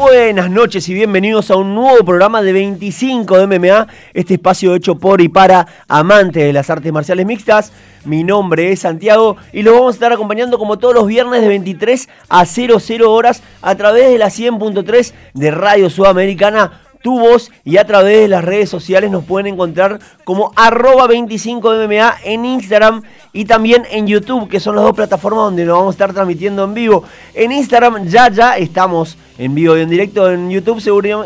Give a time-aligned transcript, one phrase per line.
[0.00, 4.94] buenas noches y bienvenidos a un nuevo programa de 25 de MMA, este espacio hecho
[4.94, 7.70] por y para amantes de las artes marciales mixtas.
[8.06, 11.48] Mi nombre es Santiago y lo vamos a estar acompañando como todos los viernes de
[11.48, 17.76] 23 a 00 horas a través de la 100.3 de Radio Sudamericana tu voz y
[17.78, 23.44] a través de las redes sociales nos pueden encontrar como arroba 25MMA en Instagram y
[23.46, 26.74] también en YouTube, que son las dos plataformas donde nos vamos a estar transmitiendo en
[26.74, 27.04] vivo.
[27.34, 30.82] En Instagram ya ya estamos en vivo y en directo en YouTube,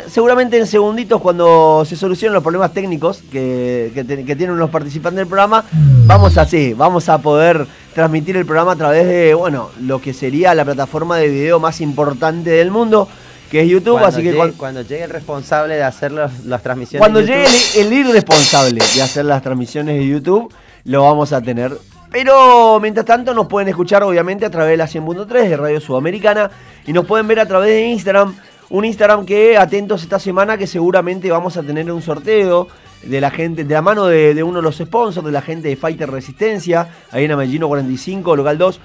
[0.06, 3.90] seguramente en segunditos cuando se solucionen los problemas técnicos que,
[4.24, 5.64] tienen los participantes del programa,
[6.06, 6.46] vamos a,
[6.76, 11.16] vamos a poder transmitir el programa a través de, bueno, lo que sería la plataforma
[11.16, 13.08] de video más importante del mundo
[13.50, 17.00] que es YouTube, cuando así que llegue, cuando, llegue el responsable de hacer las transmisiones
[17.00, 20.52] cuando llegue el, irresponsable de hacer las transmisiones de YouTube,
[20.84, 21.76] lo vamos a tener.
[22.14, 26.48] Pero mientras tanto nos pueden escuchar obviamente a través de la 100.3 de Radio Sudamericana
[26.86, 28.36] y nos pueden ver a través de Instagram,
[28.70, 32.68] un Instagram que atentos esta semana que seguramente vamos a tener un sorteo
[33.02, 35.74] de la gente, de la mano de, uno de los sponsors, de la gente de
[35.74, 38.80] Fighter Resistencia, ahí en Amellino 45, local 2.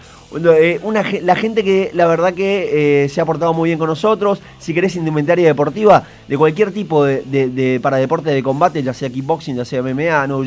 [0.46, 0.80] Eh,
[1.22, 4.42] la gente que la verdad que eh, se ha portado muy bien con nosotros.
[4.58, 9.56] Si querés indumentaria deportiva de cualquier tipo de, para deporte de combate, ya sea kickboxing,
[9.56, 10.40] ya sea MMA, no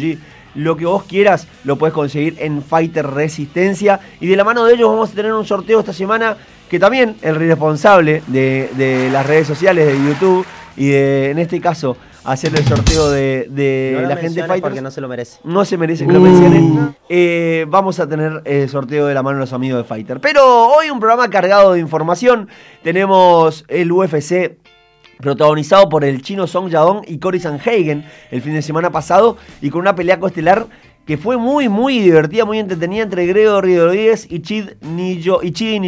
[0.55, 4.00] lo que vos quieras lo puedes conseguir en Fighter Resistencia.
[4.20, 6.36] Y de la mano de ellos vamos a tener un sorteo esta semana
[6.70, 11.61] que también el responsable de, de las redes sociales de YouTube y de, en este
[11.61, 14.62] caso, hacer el sorteo de, la gente Fighter.
[14.62, 15.39] Porque no se lo merece.
[15.44, 16.97] No se merece que lo mencionen.
[17.09, 20.20] Eh, vamos a tener el sorteo de la mano de los amigos de Fighter.
[20.20, 22.48] Pero hoy un programa cargado de información.
[22.83, 24.56] Tenemos el UFC
[25.23, 29.70] protagonizado por el chino Song Yadong y Cory Sanhagen el fin de semana pasado y
[29.70, 30.67] con una pelea coestelar
[31.06, 35.83] que fue muy, muy divertida, muy entretenida entre Gregory Rodríguez y Chid y Chid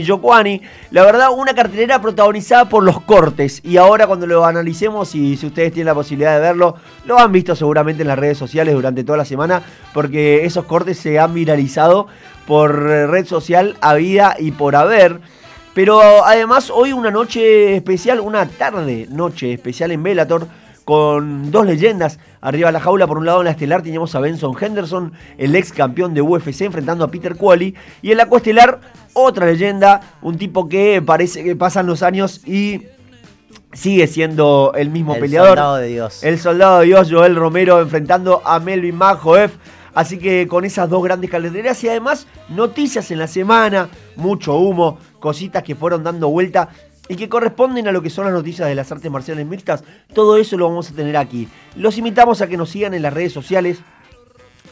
[0.91, 3.61] La verdad, una cartelera protagonizada por los cortes.
[3.65, 7.31] Y ahora cuando lo analicemos, y si ustedes tienen la posibilidad de verlo, lo han
[7.31, 9.63] visto seguramente en las redes sociales durante toda la semana,
[9.93, 12.09] porque esos cortes se han viralizado
[12.47, 15.21] por red social a vida y por haber.
[15.75, 20.47] Pero además hoy una noche especial, una tarde noche especial en Bellator
[20.85, 23.07] con dos leyendas arriba de la jaula.
[23.07, 26.63] Por un lado en la estelar teníamos a Benson Henderson, el ex campeón de UFC,
[26.63, 27.75] enfrentando a Peter Qualley.
[28.03, 28.81] Y en la coestelar,
[29.15, 32.83] otra leyenda, un tipo que parece que pasan los años y
[33.73, 35.49] sigue siendo el mismo peleador.
[35.49, 36.25] El soldado de Dios.
[36.25, 39.57] El soldado de Dios, Joel Romero, enfrentando a Melvin Majoef.
[39.95, 44.99] Así que con esas dos grandes calendarías y además noticias en la semana, mucho humo,
[45.25, 46.69] cositas que fueron dando vuelta
[47.09, 50.37] y que corresponden a lo que son las noticias de las artes marciales mixtas, todo
[50.37, 51.49] eso lo vamos a tener aquí.
[51.77, 53.79] Los invitamos a que nos sigan en las redes sociales.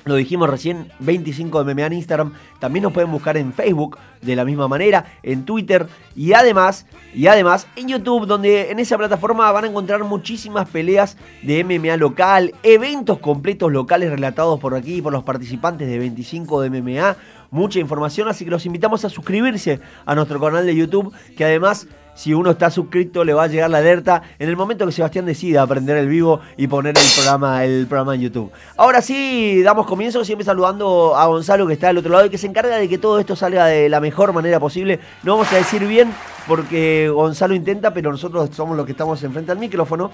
[0.05, 2.35] Lo dijimos recién, 25 de MMA en Instagram.
[2.61, 6.85] También nos pueden buscar en Facebook de la misma manera, en Twitter y además,
[7.15, 11.97] y además en YouTube, donde en esa plataforma van a encontrar muchísimas peleas de MMA
[11.97, 17.17] local, eventos completos locales relatados por aquí por los participantes de 25 de MMA.
[17.53, 21.87] Mucha información, así que los invitamos a suscribirse a nuestro canal de YouTube, que además
[22.15, 25.27] si uno está suscrito le va a llegar la alerta en el momento que Sebastián
[25.27, 28.53] decida aprender el vivo y poner el programa, el programa en YouTube.
[28.79, 32.39] Ahora sí, damos comienzo, siempre saludando a Gonzalo que está al otro lado y que
[32.39, 34.99] se encarga de que todo esto salga de la mejor manera posible.
[35.23, 36.11] No vamos a decir bien
[36.49, 40.11] porque Gonzalo intenta, pero nosotros somos los que estamos enfrente al micrófono.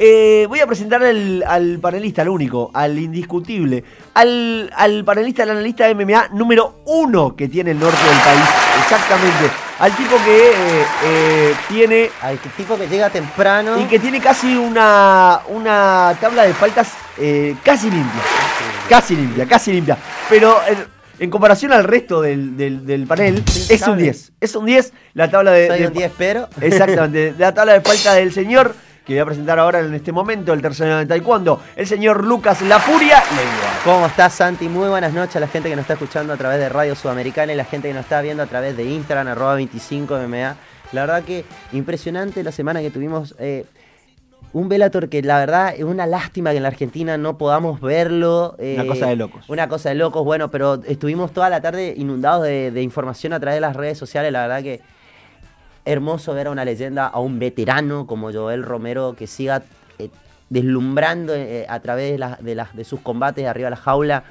[0.00, 3.82] Eh, voy a presentar al, panelista, al único, al indiscutible,
[4.14, 8.44] al, al panelista, al analista de MMA número uno que tiene el norte del país.
[8.80, 9.50] Exactamente.
[9.80, 12.10] Al tipo que eh, eh, tiene.
[12.22, 13.76] Al tipo que llega temprano.
[13.80, 16.92] Y que tiene casi una, una tabla de faltas
[17.64, 18.22] casi limpia.
[18.88, 19.98] Casi limpia, casi limpia.
[20.28, 20.56] Pero.
[21.20, 24.32] En comparación al resto del, panel, es un 10.
[24.40, 25.66] Es un 10 la tabla de.
[25.66, 26.48] Soy un 10, pero.
[26.60, 27.34] Exactamente.
[27.36, 28.72] La tabla de falta del señor
[29.08, 32.26] que voy a presentar ahora en este momento, el tercer año de Taekwondo, el señor
[32.26, 33.22] Lucas La Furia
[33.82, 34.68] ¿Cómo estás, Santi?
[34.68, 37.54] Muy buenas noches a la gente que nos está escuchando a través de Radio Sudamericana
[37.54, 40.56] y la gente que nos está viendo a través de Instagram, arroba 25MMA.
[40.92, 43.34] La verdad que impresionante la semana que tuvimos.
[43.38, 43.64] Eh,
[44.52, 48.56] un Velator que la verdad es una lástima que en la Argentina no podamos verlo.
[48.58, 49.48] una cosa de locos.
[49.48, 53.40] Una cosa de locos, bueno, pero estuvimos toda la tarde inundados de, de información a
[53.40, 54.32] través de las redes sociales.
[54.32, 54.82] La verdad que
[55.88, 59.62] hermoso ver a una leyenda, a un veterano como Joel Romero que siga
[59.98, 60.10] eh,
[60.50, 64.24] deslumbrando eh, a través de, de, sus combates arriba de la jaula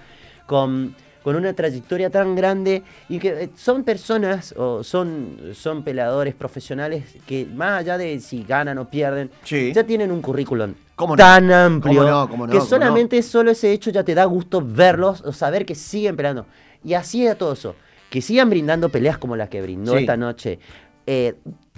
[0.45, 6.35] con, con, una trayectoria tan grande y que eh, son personas o son, son peleadores
[6.35, 10.75] profesionales que más allá de si ganan o pierden, ya tienen un currículum
[11.15, 15.75] tan amplio que solamente solo ese hecho ya te da gusto verlos o saber que
[15.75, 16.45] siguen peleando.
[16.83, 17.75] Y así es todo eso.
[18.09, 20.59] Que sigan brindando peleas como las que brindó esta noche
[21.07, 21.35] eh,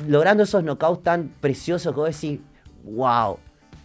[0.08, 2.40] logrando esos knockouts tan preciosos que vos decís,
[2.84, 3.38] wow,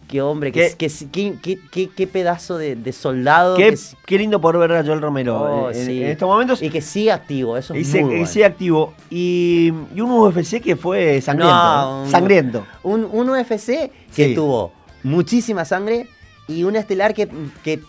[0.07, 3.55] qué hombre, qué, Qué- qué, qué- qué- qué pedazo de, de soldado.
[3.57, 6.03] Qué, lindo poder ver a Joel Romero Oh, en, sí.
[6.03, 6.61] en estos momentos.
[6.61, 8.25] Y que sigue activo, eso Y es se- muy y bueno.
[8.27, 8.93] sigue activo.
[9.09, 11.55] Y, y un UFC que fue sangriento.
[11.55, 12.05] No, ¿eh?
[12.05, 12.65] un- Sangriento.
[12.83, 14.35] Un, un UFC que Sí.
[14.35, 14.71] tuvo
[15.03, 16.07] muchísima sangre
[16.47, 17.27] y una estelar que,
[17.63, 17.79] que,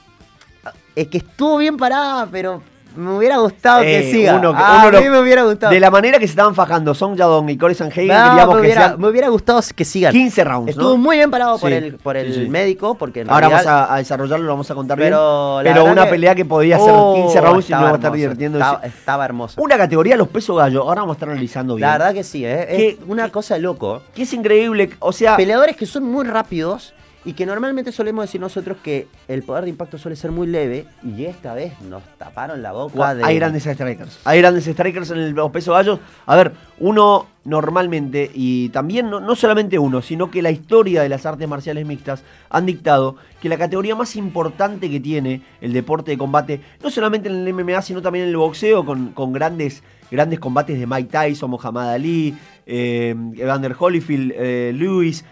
[0.94, 2.62] es que estuvo bien parada, pero
[2.96, 4.34] me hubiera gustado que Eh, siga.
[4.36, 5.72] uno que- Ah, uno a mí lo- me hubiera gustado.
[5.72, 8.60] De la manera que se estaban fajando Song Yadong y Corey Sanhagen, No, queríamos me,
[8.60, 10.12] que hubiera, sean me hubiera gustado que sigan.
[10.12, 10.96] 15 rounds, Estuvo ¿no?
[10.96, 12.48] muy bien parado por el, por el sí, sí.
[12.50, 15.74] médico, porque Ahora realidad- vamos a, a desarrollarlo, lo vamos a contar Pero, bien.
[15.74, 18.12] Pero una que- pelea que podía ser Oh, 15 rounds y no va a estar
[18.12, 18.58] divirtiendo.
[18.58, 19.60] Estaba, estaba hermoso.
[19.60, 20.82] Una categoría, los pesos gallo.
[20.82, 21.86] Ahora vamos a estar analizando bien.
[21.88, 22.66] La verdad que sí, ¿eh?
[22.68, 24.02] es ¿Qué- una cosa de loco.
[24.14, 24.90] Que es increíble.
[25.00, 26.94] O sea, Peleadores que son muy rápidos
[27.26, 30.86] y que normalmente solemos decir nosotros que el poder de impacto suele ser muy leve
[31.02, 33.22] y esta vez nos taparon la boca de...
[33.24, 34.20] hay grandes strikers.
[34.24, 35.98] Hay grandes strikers en el- los pesos gallos.
[36.24, 41.08] A ver, uno normalmente, y también no, no solamente uno, sino que la historia de
[41.08, 46.12] las artes marciales mixtas han dictado que la categoría más importante que tiene el deporte
[46.12, 49.82] de combate, no solamente en el MMA, sino también en el boxeo, con, con grandes,
[50.10, 52.36] grandes combates de Mike Tyson, Muhammad Ali,
[52.66, 55.24] eh, Evander Holyfield, eh, Lewis,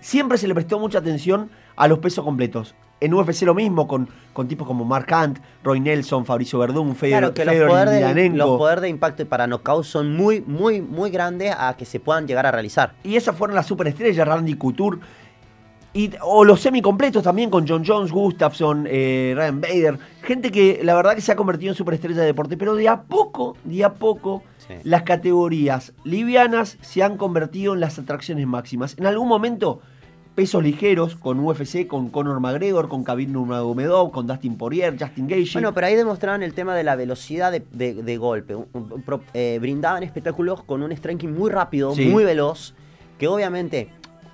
[0.00, 2.74] siempre se le prestó mucha atención a los pesos completos.
[3.00, 7.32] En UFC lo mismo, con, con tipos como Mark Hunt, Roy Nelson, Fabricio Verdún, Fedor,
[7.32, 11.54] Claro, que los poderes, de, los impacto y para knockout son muy, muy, muy grandes
[11.56, 12.94] a que se puedan llegar a realizar.
[13.04, 14.98] Y esas fueron las superestrellas, Randy Couture.
[15.94, 19.98] Y, o los semicompletos también con John Jones, Gustafsson, eh, Ryan Bader.
[20.22, 22.56] Gente que la verdad que se ha convertido en superestrella de deporte.
[22.56, 24.74] Pero de a poco, de a poco, Sí.
[24.84, 28.96] las categorías livianas se han convertido en las atracciones máximas.
[28.98, 29.80] En algún momento,
[30.34, 35.54] pesos ligeros con UFC, con Conor McGregor, con Khabib Nurmagomedov, con Dustin Poirier, Justin Gaethje.
[35.54, 38.54] Bueno, pero ahí demostraban el tema de la velocidad de, de- de golpe.
[39.34, 42.06] Eh, brindaban espectáculos con un striking muy rápido, Sí.
[42.06, 42.74] muy veloz,
[43.18, 43.88] que obviamente,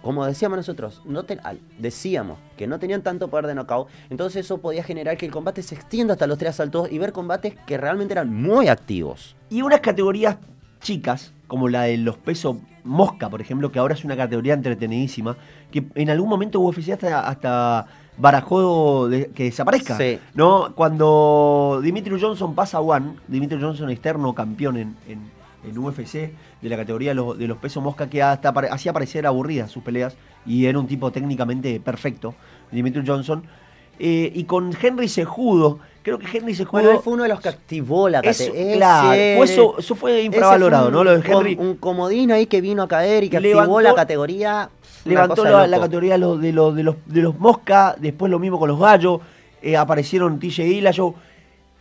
[0.04, 1.38] como decíamos nosotros, no te-
[1.78, 5.62] decíamos que no tenían tanto poder de knockout, entonces eso podía generar que el combate
[5.62, 9.34] se extienda hasta los tres asaltos y ver combates que realmente eran muy activos.
[9.50, 10.36] Y unas categorías
[10.80, 15.36] chicas, como la de los pesos mosca, por ejemplo, que ahora es una categoría entretenidísima,
[15.72, 17.86] que en algún momento UFC hasta, hasta
[18.18, 19.96] barajó de- que desaparezca.
[19.96, 20.18] Sí.
[20.34, 20.74] ¿no?
[20.74, 25.32] Cuando Dimitri Johnson pasa a One, Dimitri Johnson externo campeón en, en-
[25.68, 26.12] en UFC
[26.60, 29.82] de la categoría de los, de los pesos mosca, que hasta hacía parecer aburridas sus
[29.82, 30.16] peleas
[30.46, 32.34] y era un tipo técnicamente perfecto,
[32.70, 33.44] Dimitri Johnson.
[33.98, 36.82] Eh, y con Henry Sejudo, creo que Henry Sejudo...
[36.82, 38.74] Bueno, él fue uno de los que activó la categoría.
[38.76, 41.04] claro, fue eso, eso fue infravalorado, ¿no?
[41.04, 41.56] Lo de Henry.
[41.58, 44.70] Un comodín ahí que vino a caer y que Levantó- activó la categoría.
[45.04, 48.58] levantó la, categoría de los, de, los, de, los, de los Mosca, después lo mismo
[48.58, 49.20] con los Gallos,
[49.62, 51.14] eh, aparecieron TJ Dillashaw.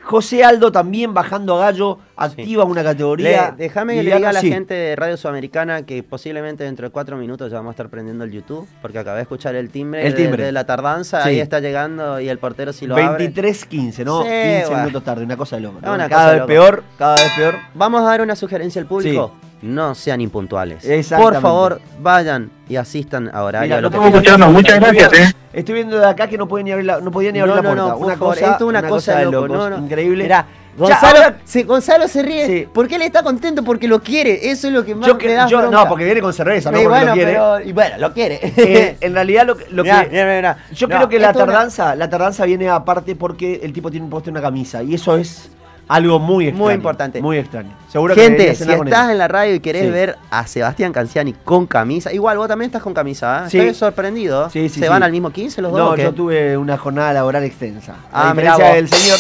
[0.04, 3.54] José Aldo también bajando a Gallo, activa una categoría.
[3.58, 4.50] Déjame que le diga a la sí.
[4.52, 8.24] gente de Radio Sudamericana que posiblemente dentro de cuatro minutos ya vamos a estar prendiendo
[8.26, 10.44] el YouTube, porque acabé de escuchar el timbre, El de- timbre.
[10.46, 11.30] De, la tardanza, Sí.
[11.30, 13.30] ahí está llegando y el portero si lo abre.
[13.30, 14.24] 23-15, ¿no?
[14.24, 14.78] Sí, 15 bueno.
[14.84, 15.80] minutos tarde, una cosa de loco.
[15.82, 17.56] Cada cosa vez peor, cada vez peor.
[17.74, 19.32] Vamos a dar una sugerencia al público.
[19.64, 20.84] No sean impuntuales.
[20.86, 21.34] Exactamente.
[21.36, 23.78] Por favor, vayan y asistan a horario.
[23.78, 25.40] Mira, no escuchando, muchas Estoy gracias, viendo- eh.
[25.54, 27.62] Estoy viendo de acá que no podía ni abrir la, no podía ni abrir No,
[27.62, 27.90] la no, puerta.
[27.94, 29.48] no, una favor, cosa, esto es una, cosa de de loco.
[29.48, 29.86] locos, no, no.
[29.86, 30.24] increíble.
[30.24, 30.46] Mirá,
[30.76, 32.68] Ya, Gonzalo, ahora- se, Gonzalo se ríe Sí.
[32.74, 34.50] porque él está contento porque lo quiere.
[34.50, 36.72] Eso es lo que más yo que- me da yo- no, porque viene con cerveza,
[36.72, 37.32] no Y porque bueno, lo quiere.
[37.32, 38.40] pero- y bueno, lo quiere.
[38.58, 40.58] Eh, en realidad lo, que- lo Mirá, que mirá, mirá.
[40.74, 44.32] yo No, creo que la tardanza, la tardanza viene aparte porque el tipo tiene puesto
[44.32, 45.52] una camisa y eso es
[45.88, 47.22] algo muy extraño, Muy importante.
[47.22, 47.72] muy extraño.
[47.90, 49.90] Seguro que Gente, deberías si estás en la radio y querés Sí.
[49.92, 53.50] ver a Sebastián Canciani con camisa, igual vos también estás con camisa, ¿eh?
[53.50, 53.60] Sí.
[53.60, 54.50] Estoy sorprendido.
[54.50, 54.90] Sí, sí, ¿Se sí.
[54.90, 55.80] van al mismo 15 los dos?
[55.80, 57.96] No, yo tuve una jornada laboral extensa.
[58.12, 59.20] Ah, a diferencia del señor.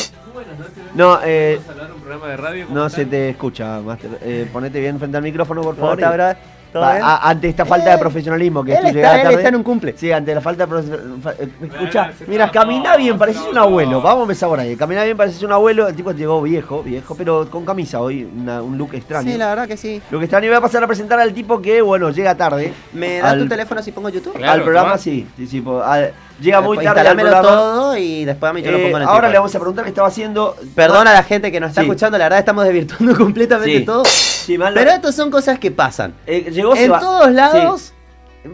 [0.96, 2.65] No, eh, Vamos a hablar un programa de radio.
[2.67, 4.12] ¿cómo no se te escucha, Master.
[4.22, 6.00] Eh, ponete bien frente al micrófono, por ¿Cómo favor.
[6.20, 6.38] está,
[6.82, 9.36] ante esta falta de Eh, profesionalismo que él tú está- llegás él tarde.
[9.36, 9.94] está en un cumple.
[9.98, 11.32] Sí, ante la falta de profesionalismo.
[11.74, 14.01] Escucha, se mira, camina bien, pareces un abuelo.
[14.01, 14.75] Vamos a empezar por ahí.
[14.75, 15.88] Camina bien, pareces un abuelo.
[15.88, 19.32] El tipo llegó viejo, viejo, pero con camisa hoy, una- un look extraño.
[19.32, 20.01] Sí, la verdad que sí.
[20.12, 22.74] Lo que extraño voy a pasar a presentar al tipo que, bueno, llega tarde.
[22.94, 24.34] ¿Me das Al- tu teléfono si pongo YouTube?
[24.36, 24.98] Claro, al programa, toma.
[24.98, 25.27] sí.
[25.38, 26.12] sí, sí, po- al-
[26.42, 27.42] llega muy Después tarde al programa.
[27.48, 29.32] todo y después a mí yo lo Eh, pongo en el ahora tipo.
[29.32, 30.56] le vamos a preguntar qué estaba haciendo.
[30.75, 31.88] Perdona a la gente que nos está Sí.
[31.88, 33.86] escuchando, la verdad estamos desvirtuando completamente Sí.
[33.86, 34.04] todo.
[34.06, 36.13] Sí, mal- Pero estas son cosas que pasan.
[36.28, 37.94] eh, llegó En Seba- todos lados.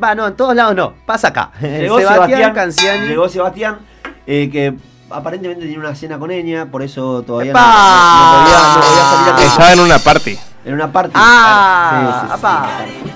[0.04, 0.94] Va, no, en todos lados no.
[1.06, 1.52] Pasa acá.
[1.62, 3.08] Llegó Sebastián Sebastián, Canciani.
[3.08, 3.80] llegó Sebastián,
[4.28, 4.76] eh, que
[5.10, 9.04] aparentemente tenía una cena con Eña, por eso todavía no, no- no podía, no podía
[9.10, 9.48] salir a.
[9.52, 10.38] Estaba en una party.
[10.66, 11.12] En una party.
[11.16, 13.09] Ah, Sí,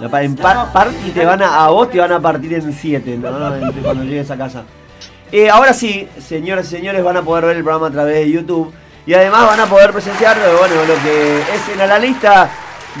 [0.00, 3.30] En par- party te van a, a vos te van a partir en siete, ¿no?
[3.82, 4.62] Cuando llegues a casa.
[5.32, 8.30] Eh, ahora sí, señoras y señores, van a poder ver el programa a través de
[8.30, 8.72] YouTube.
[9.06, 12.50] Y además van a poder presenciar, bueno, lo que es en la lista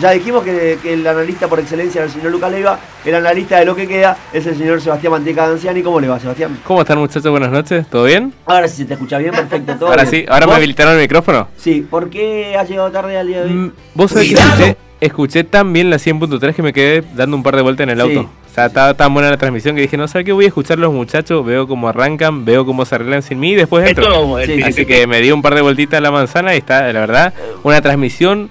[0.00, 3.58] Ya dijimos que, que el analista por excelencia era el señor Lucas Leiva, el analista
[3.58, 5.82] de lo que queda es el señor Sebastián Manteca Anciani.
[5.82, 6.58] ¿Cómo le va, Sebastián?
[6.64, 7.28] ¿Cómo están muchachos?
[7.30, 8.32] Buenas noches, ¿todo bien?
[8.46, 9.74] Ahora sí se te escucha bien, perfecto.
[9.76, 10.22] Todo Ahora bien.
[10.24, 11.48] sí, ahora me habilitaron el micrófono.
[11.56, 13.52] Sí, ¿por qué has llegado tarde al día de hoy?
[13.52, 17.42] Mm, Vos sabés que escuché, escuché tan bien la 100.3 que me quedé dando un
[17.42, 18.16] par de vueltas en el Sí.
[18.16, 18.30] auto.
[18.50, 20.76] O sea, estaba tan buena la transmisión que dije, no sé qué voy a escuchar
[20.78, 24.38] los muchachos, veo cómo arrancan, veo cómo se arreglan sin mí y después entro.
[24.44, 27.00] Sí, Así que me di un par de vueltitas a la manzana y está, la
[27.00, 28.50] verdad, una transmisión.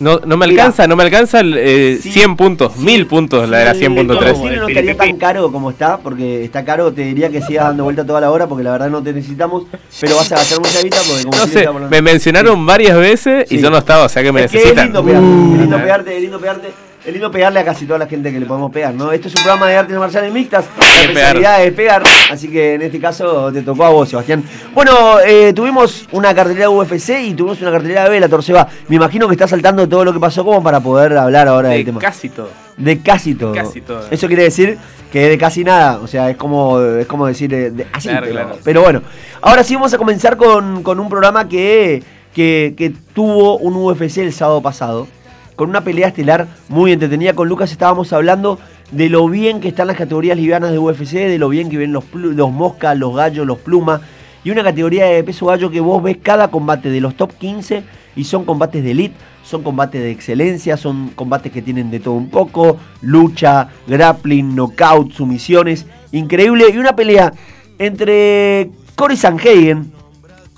[0.00, 2.10] No, no me alcanza, no me alcanza eh, Sí.
[2.12, 4.06] 100 puntos, 1000 puntos la de la Si el 100.3.
[4.18, 7.84] combustible no estaría tan caro como está, porque está caro, te diría que sigas dando
[7.84, 9.64] vuelta toda la hora, porque la verdad no te necesitamos,
[10.00, 13.50] pero vas a gastar mucha guita porque como No si sé, me mencionaron varias veces
[13.52, 13.62] y Sí.
[13.62, 14.86] yo no estaba, o sea que me es que es necesitan.
[14.86, 15.80] lindo pegarte, es lindo Uh.
[15.80, 16.68] pegarte, es lindo pegarte.
[17.04, 19.12] Es lindo pegarle a casi toda la gente que le podemos pegar, ¿no?
[19.12, 20.64] Esto es un programa de artes marciales mixtas.
[20.78, 24.42] La especialidad es pegar, así que en este caso te tocó a vos, Sebastián.
[24.72, 28.68] Bueno, eh, tuvimos una cartelera UFC y tuvimos una cartelera de Bellator, Seba.
[28.88, 31.80] Me imagino que está saltando todo lo que pasó como para poder hablar ahora del
[31.80, 32.00] De tema.
[32.00, 32.48] casi todo.
[32.78, 33.52] De casi todo.
[33.52, 34.06] Casi todo.
[34.10, 34.78] Eso quiere decir
[35.12, 35.98] que de casi nada.
[35.98, 38.08] O sea, es como, es como decir eh, de, así.
[38.08, 38.58] Claro, pero, claro.
[38.64, 39.02] pero bueno,
[39.42, 42.02] ahora sí vamos a comenzar con, con un programa que,
[42.34, 45.06] que, que tuvo un UFC el sábado pasado.
[45.56, 47.34] Con una pelea estelar muy entretenida.
[47.34, 48.58] Con Lucas estábamos hablando
[48.90, 51.92] de lo bien que están las categorías livianas de UFC, de lo bien que ven
[51.92, 54.00] los, los moscas, los gallos, los plumas.
[54.42, 57.82] Y una categoría de peso gallo que vos ves cada combate de los top 15
[58.16, 62.14] y son combates de elite, son combates de excelencia, son combates que tienen de todo
[62.14, 66.66] un poco, lucha, grappling, knockout, sumisiones, increíble.
[66.72, 67.32] Y una pelea
[67.78, 69.92] entre Cory Sanhagen,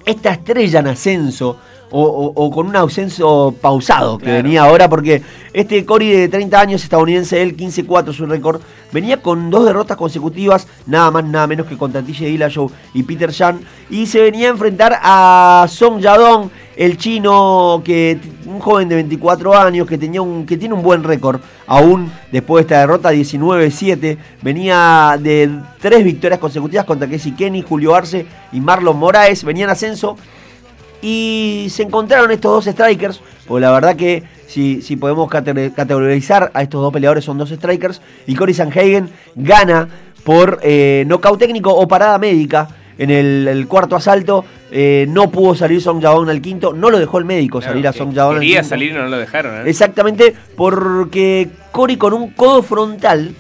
[0.04, 1.58] esta estrella en ascenso,
[1.90, 4.42] o, o- o con un ascenso pausado que Claro.
[4.42, 8.60] venía ahora, porque este Cory de 30 años, estadounidense, él 15-4 su récord,
[8.92, 13.32] venía con dos derrotas consecutivas, nada más, nada menos que contra TJ Dillashaw y Peter
[13.32, 18.96] Jan, y se venía a enfrentar a Song Yadong, el chino, que un joven de
[18.96, 23.12] 24 años, que, tenía un, que tiene un buen récord, aún después de esta derrota
[23.12, 25.50] 19-7, venía de
[25.80, 30.16] tres victorias consecutivas contra Casey Kenny, Julio Arce y Marlon Moraes, venía en ascenso,
[31.02, 36.50] y se encontraron estos dos strikers, porque la verdad que si, si podemos cate- categorizar
[36.54, 39.88] a estos dos peleadores son dos strikers, y Cory Sanhagen gana
[40.24, 45.54] por eh, nocaut técnico o parada médica en el, el cuarto asalto, eh, no pudo
[45.54, 48.34] salir Song Jaon al quinto, no lo dejó el médico Claro, salir a Song Jaon
[48.36, 48.68] al Quería quinto.
[48.70, 49.70] salir y no lo dejaron, ¿eh?
[49.70, 53.34] Exactamente, porque Cory con un codo frontal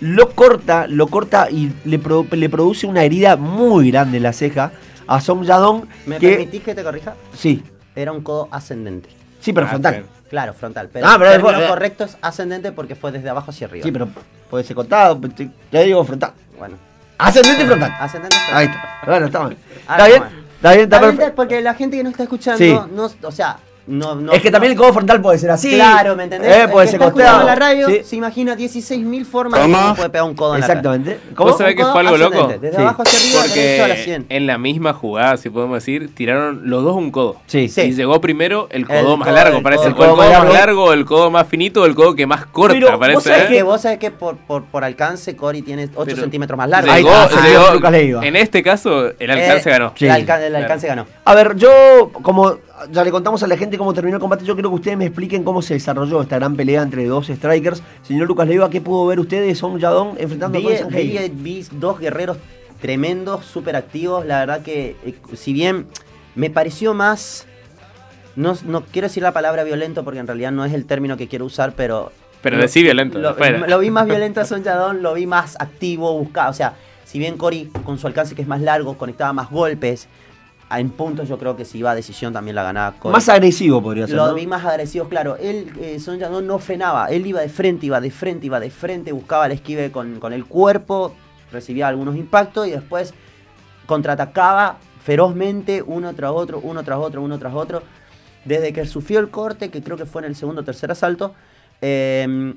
[0.00, 4.32] lo corta, lo corta y le, pro- le produce una herida muy grande en la
[4.32, 4.70] ceja
[5.06, 5.86] a Song Yadong.
[6.06, 7.14] ¿Me que, permitís que te corrija?
[7.34, 7.62] Sí,
[7.94, 9.08] Era un codo ascendente.
[9.40, 9.92] sí, pero Ah, frontal.
[9.94, 10.06] bien.
[10.28, 10.88] Claro, frontal.
[10.92, 13.84] Pero, Ah, pero después- correcto es ascendente porque fue desde abajo hacia arriba.
[13.84, 14.08] Sí, pero
[14.50, 16.32] puede ser cortado, te- ya digo frontal.
[16.58, 16.76] Bueno,
[17.18, 17.94] Ascendente y frontal.
[17.98, 18.56] ascendente frontal.
[18.58, 19.00] Ahí está.
[19.06, 19.58] Bueno, está bien.
[19.80, 20.22] ¿Está bien?
[20.56, 21.34] Está bien, está perfecto.
[21.36, 22.76] porque la gente que no está escuchando, Sí.
[22.92, 25.74] no, o sea, no, no Es que también el no- codo frontal puede ser así.
[25.74, 26.50] Claro, ¿me entendés?
[26.50, 27.44] Eh, El puede que ser está costeado.
[27.46, 28.00] la radio Sí.
[28.04, 30.78] se imagina 16.000 formas de cómo puede pegar un codo en la cara.
[30.80, 31.20] Exactamente.
[31.34, 31.50] ¿Cómo?
[31.50, 32.48] ¿Vos sabés que fue algo loco?
[32.48, 32.82] Desde Sí.
[32.82, 34.22] abajo hacia arriba, derecho a la 100.
[34.22, 37.36] Porque en la misma jugada, si podemos decir, tiraron los dos un codo.
[37.46, 37.68] Sí.
[37.68, 37.82] Sí.
[37.82, 39.82] Y llegó primero el codo El más codo- largo, el parece.
[39.82, 40.92] codo- El codo, el codo más más largo.
[40.92, 43.20] el codo más finito, el codo que más corta, Pero, ¿vos parece.
[43.20, 43.48] sabés ¿eh?
[43.54, 46.90] Que vos sabés que por, por, por alcance Cory tiene 8 Pero centímetros más largo.
[46.90, 47.14] Ahí Llegó,
[47.80, 49.92] llegó- en este caso, el alcance Eh, ganó.
[49.96, 50.06] Sí.
[50.06, 51.06] El, el alcance ganó.
[51.24, 52.56] A ver, yo, como
[52.90, 55.06] ya le contamos a la gente cómo terminó el combate, yo quiero que ustedes me
[55.06, 57.82] expliquen cómo se desarrolló esta gran pelea entre dos strikers.
[58.02, 61.64] Señor Lucas Leiva, ¿qué pudo ver usted de Song Yadong enfrentando Vi, a vi- vi
[61.72, 62.36] dos guerreros
[62.80, 64.26] tremendos, súper activos.
[64.26, 65.86] La verdad que, eh, si bien
[66.34, 67.46] me pareció más.
[68.34, 71.26] No, no quiero decir la palabra violento porque en realidad no es el término que
[71.28, 72.12] quiero usar, pero.
[72.42, 76.50] Pero decí violento, Lo, vi más violento a Son Yadong, lo vi más activo, buscado.
[76.50, 80.06] O sea, si bien Cory con su alcance que es más largo, conectaba más golpes.
[80.68, 83.12] En puntos yo creo que si iba a decisión también la ganaba Cory.
[83.12, 84.16] Más agresivo podría ser.
[84.16, 84.34] Lo ¿no?
[84.34, 85.36] vi más agresivo, claro.
[85.36, 87.06] Él, eh, Son no frenaba.
[87.06, 90.32] Él iba de frente, iba de frente, iba de frente, buscaba el esquive con, con
[90.32, 91.14] el cuerpo,
[91.52, 93.14] recibía algunos impactos y después
[93.86, 97.82] contraatacaba ferozmente uno tras otro, uno tras otro, uno tras otro.
[98.44, 101.34] Desde que sufrió el corte, que creo que fue en el segundo o tercer asalto,
[101.80, 102.54] eh,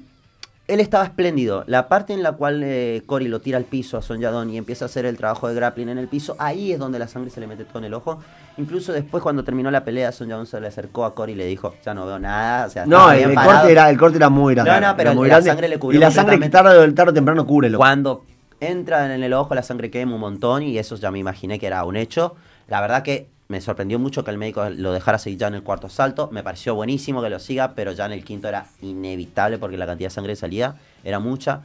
[0.70, 1.64] él estaba espléndido.
[1.68, 4.58] La parte en la cual eh, Cory lo tira al piso a Son Yadong y
[4.58, 7.30] empieza a hacer el trabajo de grappling en el piso, ahí es donde la sangre
[7.32, 8.20] se le mete todo en el ojo.
[8.58, 11.46] Incluso después, cuando terminó la pelea, Son Yadong se le acercó a Cory y le
[11.46, 12.68] dijo: Ya no veo nada.
[12.68, 13.58] O sea, No, el, bien el parado".
[13.60, 14.72] corte era, el corte era muy grande.
[14.72, 17.14] No, no, pero muy la sangre le cubrió Y la sangre que tarde, tarde o
[17.14, 17.72] temprano cubre.
[17.74, 18.24] Cuando
[18.60, 21.68] entra en el ojo, la sangre quema un montón y eso ya me imaginé que
[21.68, 22.36] era un hecho.
[22.68, 25.63] La verdad que me sorprendió mucho que el médico lo dejara seguir ya en el
[25.63, 26.29] cuarto asalto.
[26.32, 29.88] Me pareció buenísimo que lo siga, pero ya en el quinto era inevitable porque la
[29.88, 31.62] cantidad de sangre que salía era mucha.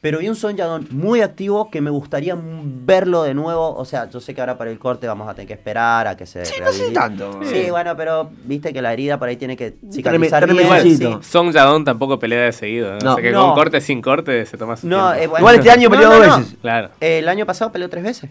[0.00, 3.76] Pero vi un Son Yadón muy activo que me gustaría verlo de nuevo.
[3.76, 6.16] O sea, yo sé que ahora para el corte vamos a tener que esperar a
[6.16, 7.38] que se Sí, no sé tanto.
[7.44, 10.96] Sí, bueno, pero viste que la herida por ahí tiene que cicatrizar bien.
[10.98, 11.08] sí.
[11.20, 12.92] Song Yadon tampoco pelea de seguido.
[12.94, 12.98] ¿no?
[13.04, 13.12] No.
[13.12, 13.46] o sea que No.
[13.48, 15.38] con corte sin corte se toma su No, eh, bueno.
[15.42, 16.38] Igual este año peleó no, dos no.
[16.38, 16.56] veces.
[16.60, 16.88] Claro.
[16.98, 18.30] El año pasado peleó tres veces.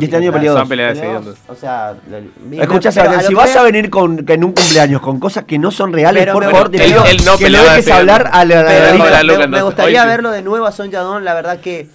[0.00, 1.36] Y este que año claro, peleó Son dos.
[1.48, 5.58] O sea, lo si vas a venir con, que en un cumpleaños con cosas que
[5.58, 8.44] no son reales, Pero por me- favor, te pido no que lo dejes hablar a
[8.44, 8.62] la,
[9.48, 10.10] me- gustaría hoy sí.
[10.10, 11.88] verlo de nuevo a Son Yadón, la verdad que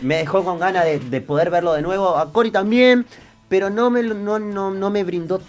[0.00, 3.04] me dejó con ganas de, de poder verlo de nuevo, a Cory también,
[3.48, 5.40] pero no me, lo- no, no, no me brindó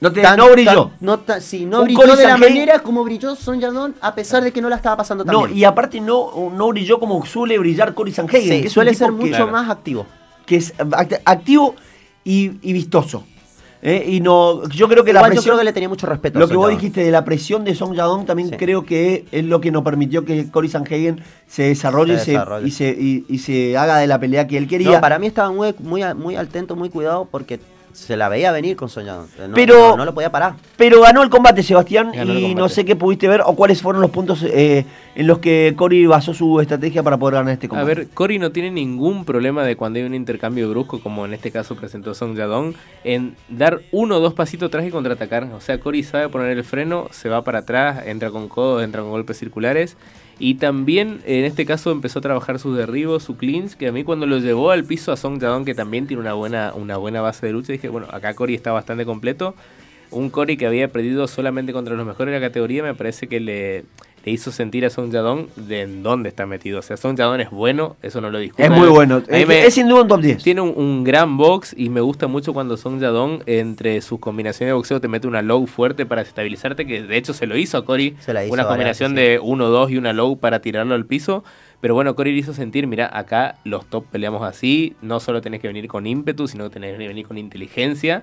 [0.00, 0.86] No, te, tan- no brilló.
[0.86, 3.94] tan- no ta- sí, no Un brilló Cory de la manera como brilló Son Yadón,
[4.00, 5.58] a pesar de que no la estaba pasando tan No, bien.
[5.58, 8.48] y aparte no, no brilló como suele brillar Cory Sanhagen.
[8.48, 9.48] Sí, que suele ser mucho Claro.
[9.48, 10.06] más activo.
[10.46, 11.74] Que es act- activo
[12.24, 13.24] y, y vistoso.
[13.82, 14.04] ¿eh?
[14.08, 16.38] Y no, yo creo que la Igual yo presión, creo que le tenía mucho respeto
[16.38, 18.56] a lo que vos dijiste de la presión de Song Yadong también Sí.
[18.56, 22.30] creo que es lo que nos permitió que Cory Sanhagen se desarrolle, Se y se-
[22.32, 22.68] desarrolle.
[22.68, 24.92] y, se, y, y se haga de la pelea que él quería.
[24.92, 27.58] No, para mí estaba muy, muy, muy atento, muy cuidado porque
[27.92, 29.26] se la veía venir con Son Yadón.
[29.48, 30.54] No, Pero- no, no lo podía parar.
[30.76, 34.00] Pero ganó el combate, Sebastián, Ganó y no sé qué pudiste ver o cuáles fueron
[34.02, 34.84] los puntos eh,
[35.14, 37.94] en los que Cory basó su estrategia para poder ganar este A combate.
[37.94, 41.50] ver, Cory no tiene ningún problema de cuando hay un intercambio brusco, como en este
[41.50, 45.44] caso presentó Song Yadong, en dar uno o dos pasitos atrás y contraatacar.
[45.52, 49.02] O sea, Cory sabe poner el freno, se va para atrás, entra con codos, entra
[49.02, 49.96] con golpes circulares.
[50.38, 54.02] Y también en este caso empezó a trabajar sus derribos, su cleans, que a mí
[54.02, 57.20] cuando lo llevó al piso a Song Yadong, que también tiene una buena, una buena
[57.20, 59.54] base de lucha, dije, bueno, acá Cory está bastante completo.
[60.10, 63.40] Un Cory que había perdido solamente contra los mejores de la categoría, me parece que
[63.40, 63.84] le,
[64.24, 66.78] le hizo sentir a Song Yadong de en dónde está metido.
[66.78, 68.62] O sea, Song Yadong es bueno, eso no lo discuto.
[68.62, 69.22] es muy bueno.
[69.26, 70.42] Es, me- es sin duda un top 10.
[70.42, 74.70] tiene un, un gran box y me gusta mucho cuando Song Yadong entre sus combinaciones
[74.70, 77.78] de boxeo te mete una low fuerte para estabilizarte, que de hecho se lo hizo
[77.78, 78.14] a Cory.
[78.20, 81.42] Se la hizo Una combinación de 1-2 y una low para tirarlo al piso.
[81.80, 85.60] Pero bueno, Cory le hizo sentir, mira, acá los top peleamos así, no solo tenés
[85.60, 88.22] que venir con ímpetu, sino que tenés que venir con inteligencia.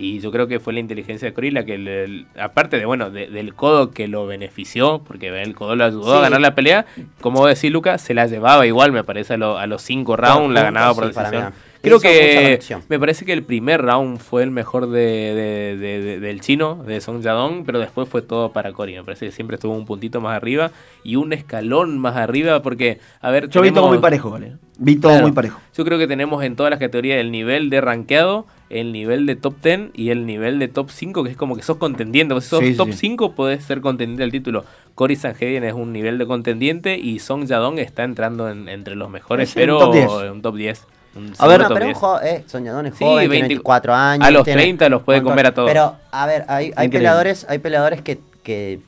[0.00, 3.10] Y yo creo que fue la inteligencia de Cory la que, le- aparte de bueno
[3.10, 6.86] de- del codo que lo benefició, porque el codo lo ayudó a ganar la pelea,
[7.20, 10.16] como vos decís, Lucas, se la llevaba igual, me parece, a, lo- a los cinco
[10.16, 11.52] rounds, la ganaba por sí, decisión.
[11.80, 12.58] Creo que
[12.88, 16.82] me parece que el primer round fue el mejor de, de- de- de- del chino,
[16.84, 18.94] de Song Yadong, pero después fue todo para Cory.
[18.94, 20.70] Me parece que siempre estuvo un puntito más arriba
[21.04, 24.52] y un escalón más arriba, porque, a ver, Yo vi todo tenemos- muy parejo, ¿vale?
[24.78, 25.26] Vi todo Claro.
[25.26, 25.60] muy parejo.
[25.76, 29.34] Yo creo que tenemos en todas las categorías el nivel de rankeado, el nivel de
[29.36, 32.38] top 10 y el nivel de top 5, que es como que sos contendiente.
[32.40, 32.98] Si sos Sí, top sí.
[32.98, 34.64] 5 podés ser contendiente del título.
[34.94, 39.08] Cory Sanhagen es un nivel de contendiente y Song Yadong está entrando en- entre los
[39.10, 40.08] mejores, Es un pero top 10.
[40.32, 40.84] un top 10.
[41.16, 41.98] un A ver, No, pero un 10.
[41.98, 44.26] jo- eh, Soñadón es Sí, joven, tiene 20 24 años.
[44.26, 45.68] a los tiene 30 los puede comer a todos.
[45.70, 48.80] Pero, a ver, hay, hay peleadores, hay peleadores que, que,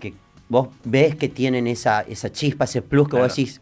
[0.00, 0.12] que
[0.48, 3.24] vos ves que tienen esa, esa chispa, ese plus que Claro.
[3.26, 3.60] vos decís,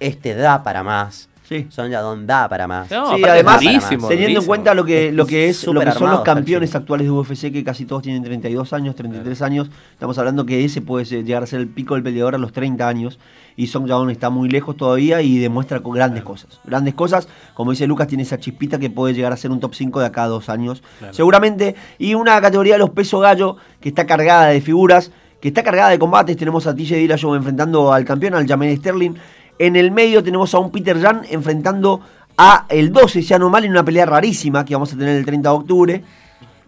[0.00, 1.28] este da para más.
[1.48, 1.66] Sí.
[1.70, 2.90] Soñadón da para más.
[2.90, 6.10] No, Sí, además, es teniendo en cuenta lo que, lo que es lo que son
[6.10, 10.44] los campeones actuales de UFC, que casi todos tienen 32 años, 33 años, estamos hablando
[10.44, 13.18] que ese puede llegar a ser el pico del peleador a los 30 años,
[13.56, 16.60] y Song Yadong está muy lejos todavía y demuestra con grandes cosas.
[16.64, 19.74] Grandes cosas, como dice Lucas, tiene esa chispita que puede llegar a ser un top
[19.74, 21.14] 5 de acá a dos años, Claro.
[21.14, 25.62] seguramente, y una categoría de los pesos gallo que está cargada de figuras, que está
[25.62, 29.14] cargada de combates, tenemos a TJ Dillashaw enfrentando al campeón, al Jermaine Sterling,
[29.58, 32.00] en el medio tenemos a un Peter Jan enfrentando
[32.36, 35.24] a el 12, si no mal, en una pelea rarísima que vamos a tener el
[35.24, 36.02] 30 de octubre.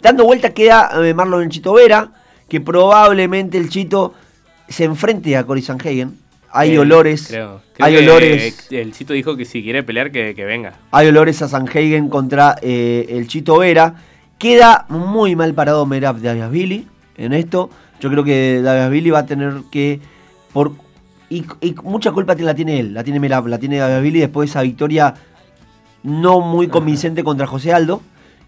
[0.00, 2.10] Dando vuelta queda eh, Marlon Chito Vera,
[2.48, 4.14] que probablemente el Chito
[4.68, 6.16] se enfrente a Cory Sanhagen.
[6.50, 7.60] Hay Eh, olores, creo.
[7.74, 10.74] Creo hay olores, El Chito dijo que si quiere pelear, que, que venga.
[10.90, 13.94] hay olores a Sanhagen contra eh, el Chito Vera.
[14.38, 16.16] Queda muy mal parado Merab
[16.50, 17.70] Billy en esto.
[18.00, 20.00] Yo creo que Billy va a tener que
[20.52, 20.72] por
[21.30, 24.50] y, y mucha culpa la tiene él, la tiene Merab, la tiene Billy después de
[24.50, 25.14] esa victoria
[26.02, 28.00] no muy convincente contra José Aldo,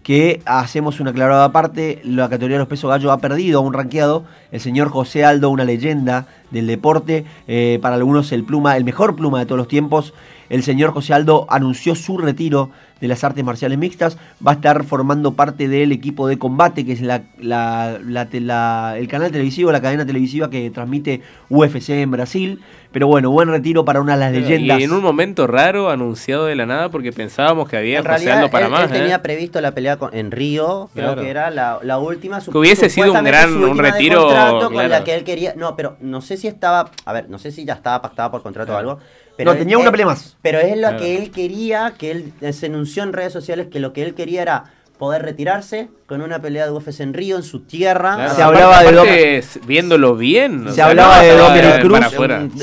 [0.03, 3.73] que hacemos una aclarada aparte, la categoría de los pesos gallo ha perdido a un
[3.73, 8.83] ranqueado, el señor José Aldo, una leyenda del deporte, eh, para algunos el pluma, el
[8.83, 10.13] mejor pluma de todos los tiempos,
[10.49, 14.83] el señor José Aldo anunció su retiro de las artes marciales mixtas, va a estar
[14.83, 19.81] formando parte del equipo de combate, que es la, la- la el canal televisivo, la
[19.81, 22.61] cadena televisiva que transmite UFC en Brasil,
[22.91, 24.79] pero bueno, buen retiro para una de las leyendas.
[24.79, 28.49] Y en un momento raro, anunciado de la nada, porque pensábamos que había En realidad,
[28.51, 28.83] para él, más.
[28.83, 29.19] él tenía ¿eh?
[29.19, 31.21] previsto la pelea con- en Río, creo Claro.
[31.21, 32.39] que era la, la última.
[32.41, 34.27] su- Que hubiese sido un gran- un retiro,
[34.71, 35.53] con la que él quería.
[35.55, 36.91] No, pero no sé si estaba.
[37.05, 38.87] A ver, no sé si ya estaba pactada por contrato Claro.
[38.87, 39.01] o algo.
[39.37, 40.35] Pero no, tenía él- una pelea más.
[40.41, 43.93] Pero es lo que él quería, que él se anunció en redes sociales que lo
[43.93, 44.63] que él quería era
[44.99, 48.13] poder retirarse con una pelea de UFC en Río, en su tierra.
[48.15, 50.65] Claro, Se aparte- hablaba de aparte, es- viéndolo bien.
[50.67, 51.99] Se sea, hablaba no de Dominic Cruz,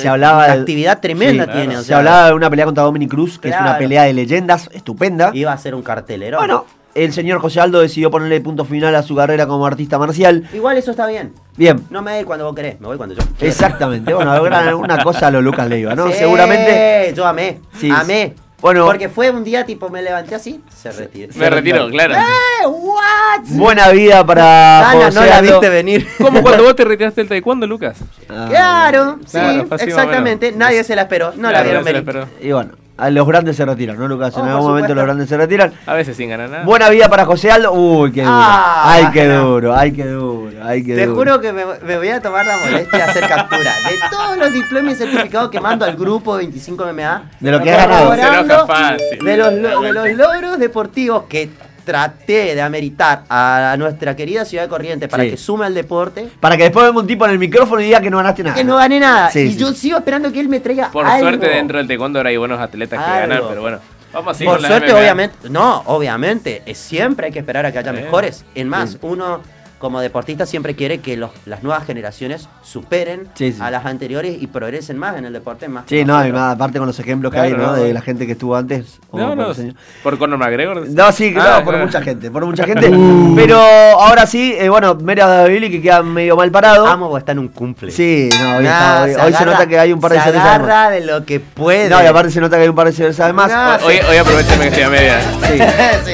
[0.01, 1.67] se hablaba Una de- actividad tremenda Sí, tiene.
[1.67, 1.81] claro.
[1.81, 4.71] o Se hablaba de una pelea contra Dominic Cruz, que es una pelea de leyendas
[4.73, 5.33] estupenda.
[5.35, 6.39] Iba a ser un cartelero.
[6.39, 6.65] Bueno,
[7.05, 10.49] el señor José Aldo decidió ponerle punto final a su carrera como artista marcial.
[10.53, 11.33] Igual eso está bien.
[11.57, 13.23] Bien, No me voy cuando vos querés, me voy cuando yo.
[13.37, 13.47] quiero.
[13.53, 14.13] exactamente.
[14.15, 16.09] Bueno, una, una cosa a lo Lucas Leiva, ¿no?
[16.09, 17.13] Sí, Seguramente.
[17.17, 17.61] Yo amé.
[17.79, 18.35] Sí, amé.
[18.61, 18.87] Bueno.
[18.87, 21.33] Porque fue un día tipo me levanté así, se retiró.
[21.37, 22.15] Me retiro, claro.
[22.15, 22.67] ¡Eh!
[22.67, 23.45] ¿What?
[23.51, 26.09] Buena vida para Dana, no la viste venir.
[26.21, 27.99] Como cuando vos te retiraste del taekwondo, Lucas.
[28.29, 30.51] Ah, Claro, sí, más o exactamente.
[30.51, 31.33] Nadie se la esperó.
[31.37, 32.05] No la vieron venir.
[32.41, 34.35] Y bueno, a los grandes se retiran, ¿no, Lucas?
[34.37, 35.73] En Oh, algún momento los grandes se retiran.
[35.87, 36.65] A veces sin ganar nada.
[36.65, 37.73] Buena vida para José Aldo.
[37.73, 38.35] Uy, qué duro.
[38.37, 39.45] Ah, ay, qué no.
[39.45, 41.17] duro, ay, qué duro, ay, qué Te duro.
[41.19, 43.59] juro que me, me voy a tomar la molestia de hacer captura
[43.89, 47.23] de todos los diplomas y certificados que mando al grupo 25 MMA.
[47.41, 48.15] De lo que has ganado.
[48.15, 49.19] Se fácil.
[49.25, 51.49] De los, lo- de los logros deportivos que
[51.89, 55.31] traté de ameritar a nuestra querida ciudad de Corrientes para Sí.
[55.31, 56.29] que sume al deporte.
[56.39, 58.55] Para que después venga un tipo en el micrófono y diga que no ganaste nada.
[58.55, 59.31] Que no gané nada.
[59.31, 59.57] Sí, y sí.
[59.59, 61.21] yo sigo esperando que él me traiga Por algo.
[61.27, 63.79] suerte dentro del taekwondo ahora hay buenos atletas que ganan, pero bueno.
[64.13, 64.99] Vamos así Por con la suerte, MMA.
[65.01, 65.37] obviamente.
[65.49, 66.63] No, obviamente.
[66.67, 68.45] es- siempre hay que esperar a que haya mejores.
[68.55, 68.99] En más, Sí.
[69.03, 69.41] uno
[69.79, 73.59] como deportista siempre quiere que los- las nuevas generaciones superen Sí, sí.
[73.61, 75.69] a las anteriores y progresen más en el deporte.
[75.69, 77.59] Más Sí, no, y más, aparte con los ejemplos que hay, ¿no?
[77.59, 77.73] no.
[77.75, 78.99] De la gente que estuvo antes.
[79.13, 79.73] No, por no.
[80.03, 80.89] Por Conor McGregor.
[80.89, 81.87] No, sí, Ah, claro, por claro.
[81.87, 82.91] mucha gente, por mucha gente.
[83.37, 86.87] Pero ahora sí, eh, bueno, Mera Davili que queda medio mal parado.
[86.87, 87.91] Amo porque está en un cumple.
[87.91, 90.25] Sí, no, hoy, Nah, está- hoy- hoy se nota que hay un par de se
[90.25, 90.57] cervezas más.
[90.57, 91.89] agarra de lo que puede.
[91.89, 93.51] No, y aparte se nota que hay un par de cervezas de más.
[93.51, 95.21] No, Hoy, hoy aprovechame que estoy a media.
[95.49, 95.59] Sí.
[96.05, 96.13] Sí.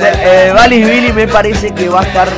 [0.00, 2.28] Eh, Valis Billy me parece que va a estar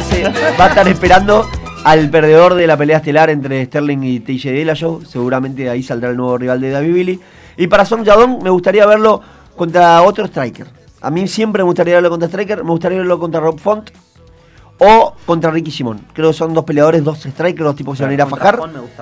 [0.58, 1.46] va a estar esperando
[1.84, 5.04] al perdedor de la pelea estelar entre Sterling y TJ Dillashaw.
[5.04, 7.20] Seguramente ahí saldrá el nuevo rival de David Billy.
[7.58, 9.20] Y para Song Yadong me gustaría verlo
[9.54, 10.66] contra otro striker.
[11.02, 12.64] A mí siempre me gustaría verlo contra striker.
[12.64, 13.90] Me gustaría verlo contra Rob Font
[14.78, 16.00] o contra Ricky Simón.
[16.14, 18.26] Creo que son dos peleadores, dos strikers, dos tipos que se van a ir a
[18.26, 18.58] fajar.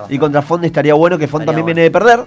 [0.09, 1.75] Y contra Font estaría bueno, que Font Estaría también bueno.
[1.75, 2.25] viene de perder.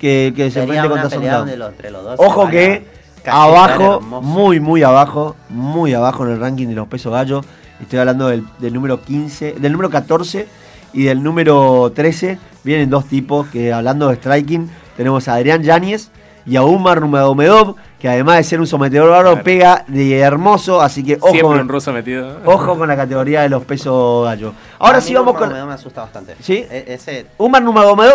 [0.00, 2.84] Que, que se enfrente contra los, los dos Ojo que
[3.24, 7.42] abajo, muy, muy abajo, muy abajo en el ranking de los pesos gallo.
[7.82, 10.46] Estoy hablando del, del número 15, del número 14
[10.92, 12.38] y del número 13.
[12.64, 16.10] Vienen dos tipos que hablando de striking, tenemos a Adrián Yáñez
[16.46, 19.44] y a Umar Nurmagomedov, que además de ser un sometedor bárbaro, Claro.
[19.44, 22.38] pega de hermoso, así que ojo, Siempre un con, ruso metido.
[22.44, 24.52] ojo con la categoría de los pesos gallo.
[24.80, 25.52] Ahora A sí mí vamos no con...
[25.52, 26.34] me, me asusta bastante.
[26.40, 26.64] ¿Sí?
[26.68, 27.62] E- ese Umar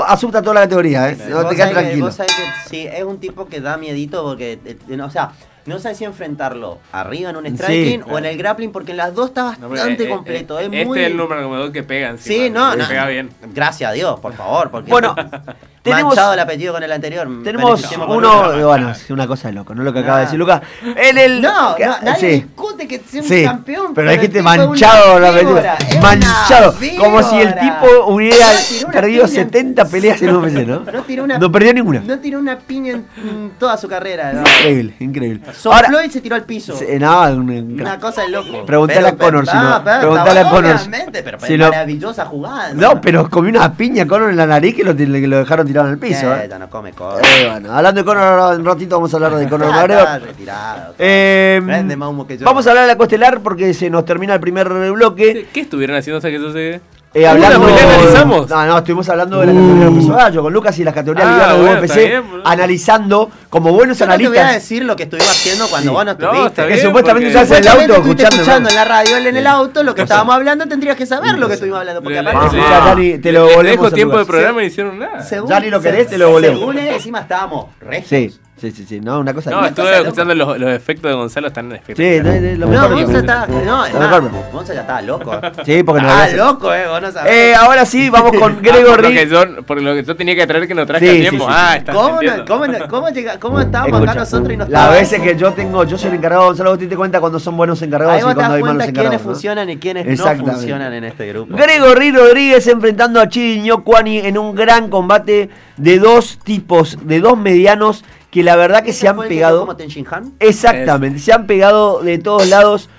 [0.08, 1.18] asusta toda la categoría, ¿eh?
[1.30, 2.06] No te quedas tranquilo.
[2.06, 5.32] vos sabés que sí, es un tipo que da miedito porque, eh, eh, o sea,
[5.68, 8.10] no sabes si enfrentarlo arriba en un striking Sí.
[8.10, 10.60] o en el grappling porque en las dos está bastante eh, eh, completo.
[10.60, 11.00] eh, es este muy...
[11.00, 12.46] es el número como que pega encima.
[12.46, 12.88] Sí, no, no.
[12.88, 13.30] Pega bien.
[13.54, 14.72] Gracias a Dios, por favor.
[14.72, 15.16] Porque Bueno,
[15.92, 17.28] tenemos- manchado el apellido con el anterior.
[17.44, 19.84] Tenemos uno, bueno, es una cosa de loco, ¿no?
[19.84, 20.28] Lo que acaba de Nah.
[20.28, 20.62] decir Lucas.
[20.96, 21.42] En el.
[21.42, 22.28] No, que- no, nadie sí.
[22.46, 23.94] discute que sea un Sí, campeón.
[23.94, 25.78] pero hay gente manchado la película.
[26.02, 26.76] Manchado.
[26.98, 28.46] Como si el tipo hubiera
[28.86, 30.80] No perdido piña en- 70 peleas en UFC, ¿no?
[30.80, 32.00] No tiró una, No perdió ninguna.
[32.02, 34.34] No tiró una piña en, en toda su carrera.
[34.34, 34.40] ¿no?
[34.42, 35.42] Increíble, increíble.
[35.54, 36.74] Sopló y se tiró al piso.
[37.00, 38.66] no, un- Una cosa de loco.
[38.66, 42.74] Preguntale a Conor si no- ah, preguntale a Conor Obviamente, pero si maravillosa jugada.
[42.74, 45.77] No, pero comió una piña Conor en la nariz que lo, que lo dejaron tirado
[45.86, 46.34] en el piso.
[46.36, 46.46] ¿eh?
[46.46, 47.22] Ella no come Conor.
[47.24, 50.22] Eh, bueno, hablando de Conor, un ratito vamos a hablar de Conor McGregor.
[50.22, 50.96] retirado.
[50.98, 51.62] Eh,
[51.98, 52.46] más humo que yo.
[52.46, 55.48] vamos a hablar de la costelar porque se nos termina el primer bloque.
[55.52, 56.82] ¿Qué, estuvieron haciendo hasta que eso se.?
[57.14, 58.50] Eh, hablando, ¿Una pelea analizamos?
[58.50, 61.54] No, no, estuvimos hablando de la categoría de gallo con Lucas y las categorías Ah,
[61.54, 64.54] de bueno, UFC, bien, analizando como buenos Yo no te voy a analistas.
[64.62, 65.96] decir lo que estuvimos haciendo cuando Sí.
[65.96, 66.48] vos no No, estuviste.
[66.48, 68.36] está que bien, supuestamente en el auto estuviste escuchando.
[68.36, 71.40] escuchando en la radio, en el auto, lo que No estábamos hablando, tendrías que saber
[71.40, 72.04] lo que estuvimos hablando.
[72.04, 75.24] Porque aparte, Dani, te lo volvemos tiempo de programa y no hicieron nada.
[75.24, 76.60] según- Ya ni lo se- querés, te lo volvemos.
[76.60, 78.40] Según él, encima estábamos regios.
[78.60, 79.52] Sí, sí, sí, sí, no, una cosa.
[79.52, 82.24] No, estuve escuchando los, los efectos de Gonzalo, están sí, espectaculares.
[82.42, 83.48] no, es lo No, mejor que Gonza me- está.
[83.48, 84.52] No, es Lo más, mejor.
[84.52, 85.32] Gonza ya estaba loco.
[85.66, 87.32] Sí, porque no Ah, loco, eh, vos no sabés.
[87.34, 89.14] Eh, ahora sí, vamos con Ah, por, lo Gregory.
[89.14, 91.20] que yo, por lo que yo tenía que traer que no traje Sí, a sí,
[91.22, 91.46] tiempo.
[91.46, 91.78] sí, ah, sí.
[91.78, 94.92] está ¿Cómo, no- cómo, no- cómo, llega- cómo estábamos Escucha, acá nosotros y no las
[94.92, 97.80] veces que yo tengo, yo soy el encargado, Gonzalo, vos te cuenta cuando son buenos
[97.84, 99.22] encargados Ahí y cuando hay malos quiénes encargados.
[99.22, 99.32] ¿no?
[99.34, 101.56] funcionan y quiénes no funcionan en este grupo.
[101.56, 107.38] Gregory Rodríguez enfrentando a Chidiño Kwani en un gran combate de dos tipos, de dos
[107.38, 109.62] medianos que la verdad que ¿Ese se han pegado.
[109.62, 110.34] como Tenshin Han?
[110.40, 112.90] Exactamente, se han pegado de todos lados.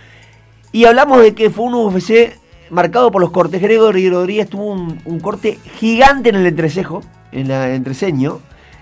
[0.72, 2.36] Y hablamos de que fue un UFC
[2.70, 3.60] marcado por los cortes.
[3.62, 8.40] Gregory Rodríguez tuvo un, un corte gigante en el entrecejo, en la- el entreceño.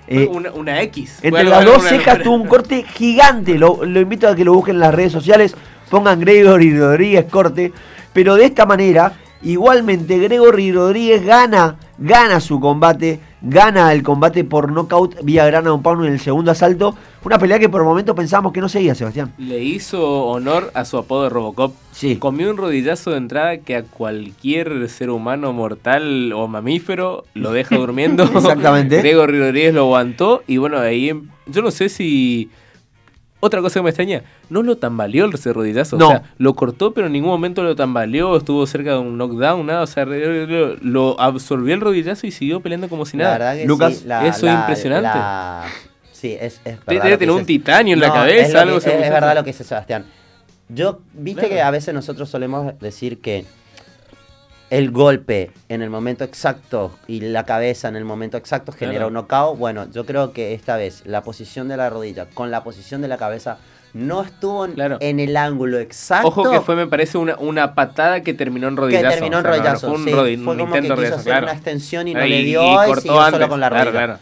[0.08, 1.18] Eh, una, una X.
[1.22, 3.58] Entre las dos una cejas tuvo un corte gigante.
[3.58, 5.56] Lo, lo invito a que lo busquen en las redes sociales.
[5.90, 7.72] Pongan Gregory Rodríguez corte.
[8.12, 14.70] Pero de esta manera, igualmente Gregory Rodríguez gana, gana su combate gana el combate por
[14.70, 16.94] knockout vía grana un pound en el segundo asalto.
[17.24, 19.32] Una pelea que por el momento pensábamos que no seguía, Sebastián.
[19.38, 21.74] Le hizo honor a su apodo de Robocop.
[21.92, 22.16] Sí.
[22.16, 27.76] Comió un rodillazo de entrada que a cualquier ser humano mortal o mamífero lo deja
[27.76, 28.22] durmiendo.
[28.34, 28.98] Exactamente.
[28.98, 32.50] Gregory Rodríguez lo aguantó y bueno, ahí em- yo no sé si...
[33.46, 35.96] Otra cosa que me extraña, no lo tambaleó ese rodillazo.
[35.96, 36.08] No.
[36.08, 39.64] O sea, lo cortó, pero en ningún momento lo tambaleó, estuvo cerca de un knockdown,
[39.66, 39.82] nada.
[39.82, 43.38] O sea, lo absorbió el rodillazo y siguió peleando como si La nada.
[43.38, 45.08] verdad que Lucas, sí, la- eso es la- impresionante.
[45.08, 45.64] la-
[46.12, 47.04] Sí, es, es verdad.
[47.04, 49.50] Debe tener un titanio en la cabeza, es algo que- se Es, verdad lo que
[49.50, 50.06] dice Sebastián.
[50.68, 51.54] Yo, viste Claro.
[51.54, 53.44] que a veces nosotros solemos decir que
[54.70, 59.08] el golpe en el momento exacto y la cabeza en el momento exacto genera Claro.
[59.08, 59.58] un knockout.
[59.58, 63.08] Bueno, yo creo que esta vez la posición de la rodilla con la posición de
[63.08, 63.58] la cabeza
[63.94, 64.98] no estuvo en, Claro.
[65.00, 66.28] en el ángulo exacto.
[66.28, 69.08] Ojo que fue, me parece, una, una patada que terminó en que rodillazo.
[69.08, 69.86] terminó en O sea, no, no rodillazo.
[69.88, 70.10] fue un, sí.
[70.10, 71.46] rodi- fue un como que quiso hacer claro.
[71.46, 73.68] una extensión y no Ahí- le y dio y, cortó siguió antes, solo con la
[73.70, 73.90] rodilla.
[73.92, 74.18] claro.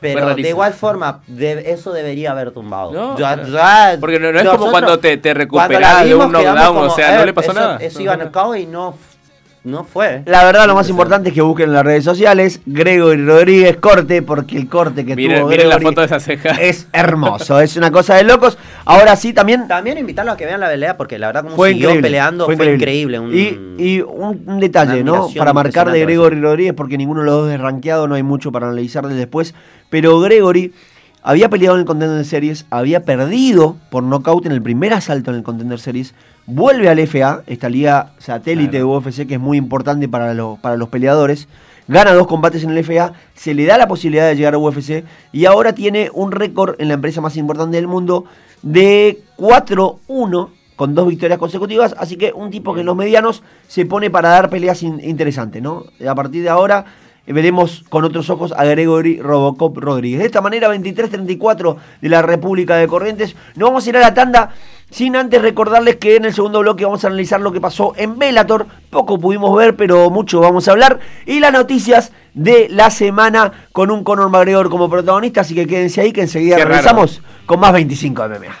[0.00, 2.90] Pero de igual forma, de- eso debería haber tumbado.
[2.92, 6.90] No, ya- Porque no, no es como cuando te, te recuperas de un knockdown, o
[6.90, 7.76] sea, eh, no le pasó eso, nada.
[7.78, 8.30] Eso iba a no, no.
[8.30, 8.96] knockout y no,
[9.64, 10.22] no fue.
[10.26, 14.20] La verdad, lo más importante es que busquen en las redes sociales Gregory Rodríguez corte,
[14.22, 16.50] porque el corte que Miren, tuvo miren la foto de esa ceja.
[16.60, 18.58] es hermoso, es una cosa de locos.
[18.84, 21.68] Ahora sí, también También invitarlos a que vean la pelea porque la verdad como fue
[21.70, 22.08] siguió increíble.
[22.08, 23.18] peleando fue, increíble.
[23.20, 25.28] un- y, y un, un detalle, ¿no?
[25.36, 28.50] Para marcar de Gregory Rodríguez, porque ninguno de los dos es rankeado, no hay mucho
[28.50, 29.54] para analizar de después.
[29.90, 30.72] Pero Gregory
[31.22, 35.36] había peleado en el Contender Series, había perdido por nocaut en el primer asalto en
[35.36, 36.14] el Contender Series,
[36.46, 39.00] vuelve al FA, esta liga satélite Claro.
[39.00, 41.48] de UFC que es muy importante para, los para los peleadores.
[41.88, 45.04] Gana dos combates en el FA, se le da la posibilidad de llegar a UFC
[45.32, 48.24] y ahora tiene un récord en la empresa más importante del mundo
[48.62, 53.84] de 4-1 con dos victorias consecutivas, así que un tipo que en los medianos se
[53.86, 55.84] pone para dar peleas in- interesantes, ¿no?
[56.08, 56.84] A partir de ahora
[57.26, 60.20] eh, veremos con otros ojos a Gregory Robocop Rodríguez.
[60.20, 63.36] De esta manera, 23-34 de la República de Corrientes.
[63.54, 64.50] No vamos a ir a la tanda
[64.92, 68.18] sin antes recordarles que en el segundo bloque vamos a analizar lo que pasó en
[68.18, 68.66] Bellator.
[68.90, 71.00] Poco pudimos ver, pero mucho vamos a hablar.
[71.26, 76.02] Y las noticias de la semana con un Conor McGregor como protagonista, así que quédense
[76.02, 76.74] ahí que enseguida Qué raro.
[76.76, 78.54] regresamos con más 25 de MMA.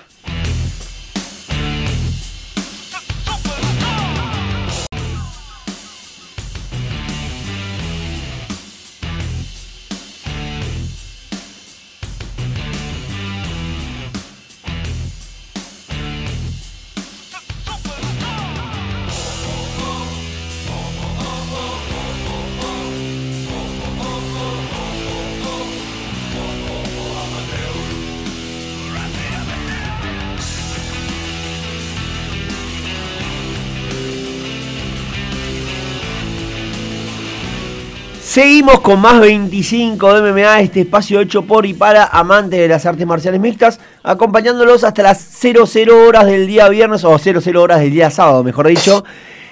[38.32, 42.86] Seguimos con más 25 de MMA, este espacio hecho por y para amantes de las
[42.86, 47.90] artes marciales mixtas, acompañándolos hasta las 00 horas del día viernes, o 00 horas del
[47.90, 49.04] día sábado, mejor dicho,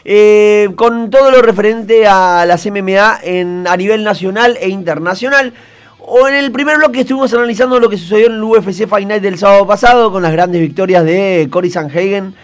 [0.06, 5.52] eh, con todo lo referente a las MMA en, a nivel nacional e internacional.
[5.98, 9.36] O en el primer bloque estuvimos analizando lo que sucedió en el UFC Fight del
[9.36, 12.34] sábado pasado, con las grandes victorias de Cory Sanhagen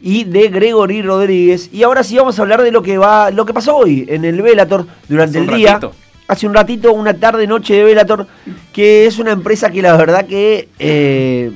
[0.00, 1.70] y de Gregory Rodríguez.
[1.72, 4.24] Y ahora sí vamos a hablar de lo que va, lo que pasó hoy en
[4.24, 5.74] el Velator durante el día.
[5.74, 5.92] ratito.
[6.28, 8.26] Hace un ratito, una tarde, noche de Velator,
[8.72, 11.52] que es una empresa que la verdad que eh,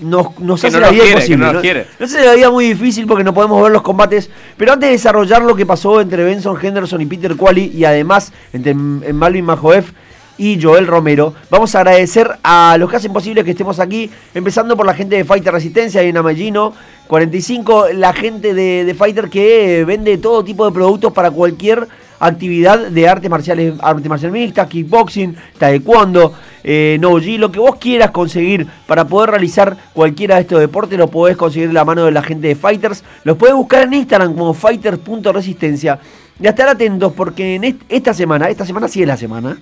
[0.00, 1.86] nos, nos Que hace no la vida quiere, imposible.
[1.98, 4.28] no hace la vida muy difícil porque no podemos ver los combates.
[4.58, 8.32] Pero antes de desarrollar lo que pasó entre Benson Henderson y Peter Quali, y además
[8.52, 9.92] entre M- Malvin Majoef
[10.38, 11.34] y Joel Romero.
[11.50, 15.16] Vamos a agradecer a los que hacen posible que estemos aquí, empezando por la gente
[15.16, 16.72] de Fighter Resistencia en Amellino
[17.08, 21.86] 45, la gente de, Fighter que vende todo tipo de productos para cualquier
[22.18, 26.32] actividad de artes marciales, arte marcial mixta, kickboxing, taekwondo,
[26.64, 30.96] eh, no G, lo que vos quieras conseguir para poder realizar cualquiera de estos deportes,
[30.98, 33.02] lo podés conseguir de la mano de la gente de Fighters.
[33.24, 35.98] Los podés buscar en Instagram como fighters.resistencia.
[36.40, 39.58] Y a estar atentos porque en est- esta semana, esta semana sí es la semana,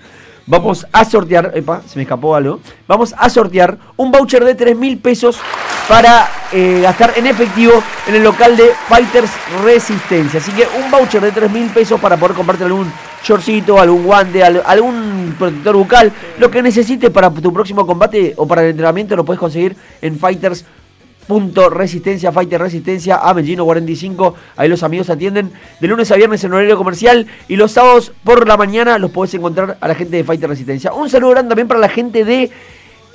[0.47, 4.77] vamos a sortear, epa, se me escapó algo, vamos a sortear un voucher de 3
[4.77, 5.39] mil pesos
[5.89, 7.73] para eh, gastar en efectivo
[8.07, 9.31] en el local de Fighters
[9.65, 10.41] Resistencia.
[10.41, 12.91] Así que un voucher de 3 mil pesos para poder comprarte algún
[13.25, 18.47] shortcito, algún guante, al- algún protector bucal, lo que necesites para tu próximo combate o
[18.47, 20.65] para el entrenamiento lo puedes conseguir en Fighters
[21.27, 24.35] Punto Resistencia, Fighter Resistencia, Avellino 45.
[24.57, 28.49] Ahí los amigos atienden de lunes a viernes en horario comercial y los sábados por
[28.49, 30.93] la mañana los podés encontrar a la gente de Fighter Resistencia.
[30.93, 32.51] Un saludo grande también para la gente de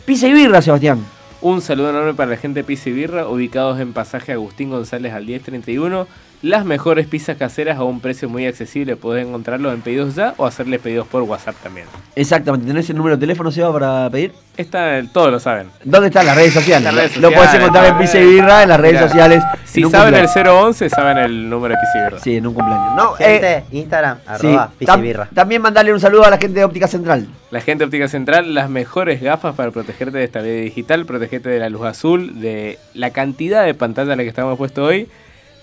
[0.05, 1.03] Pisa y Birra, Sebastián.
[1.41, 5.13] Un saludo enorme para la gente de Pizza y Birra, ubicados en pasaje Agustín González
[5.13, 6.07] al 1031.
[6.41, 8.95] Las mejores pizzas caseras a un precio muy accesible.
[8.95, 11.87] Podés encontrarlos en pedidos ya o hacerles pedidos por WhatsApp también.
[12.15, 12.67] Exactamente.
[12.67, 14.33] ¿Tenés el número de teléfono, Seba, para pedir?
[14.57, 15.67] Está, todos lo saben.
[15.83, 16.83] ¿Dónde están las redes sociales?
[16.85, 19.43] Las redes Lo podés sociales, encontrar en Pizza y Birra, en las redes sociales.
[19.65, 20.63] Si saben el cumpleaños.
[20.65, 22.19] 011, saben el número de Pizza y Birra.
[22.23, 22.95] Sí, en un cumpleaños.
[22.95, 24.23] No, Gente, eh, Instagram, sí.
[24.47, 25.29] arroba Tam- pisibirra.
[25.33, 27.27] También mandarle un saludo a la gente de Óptica Central.
[27.51, 31.59] La gente de Óptica Central, las mejores gafas para protegerte de estabilidad digital, protegerte de
[31.59, 35.09] la luz azul, de la cantidad de pantalla a la que estamos puesto hoy.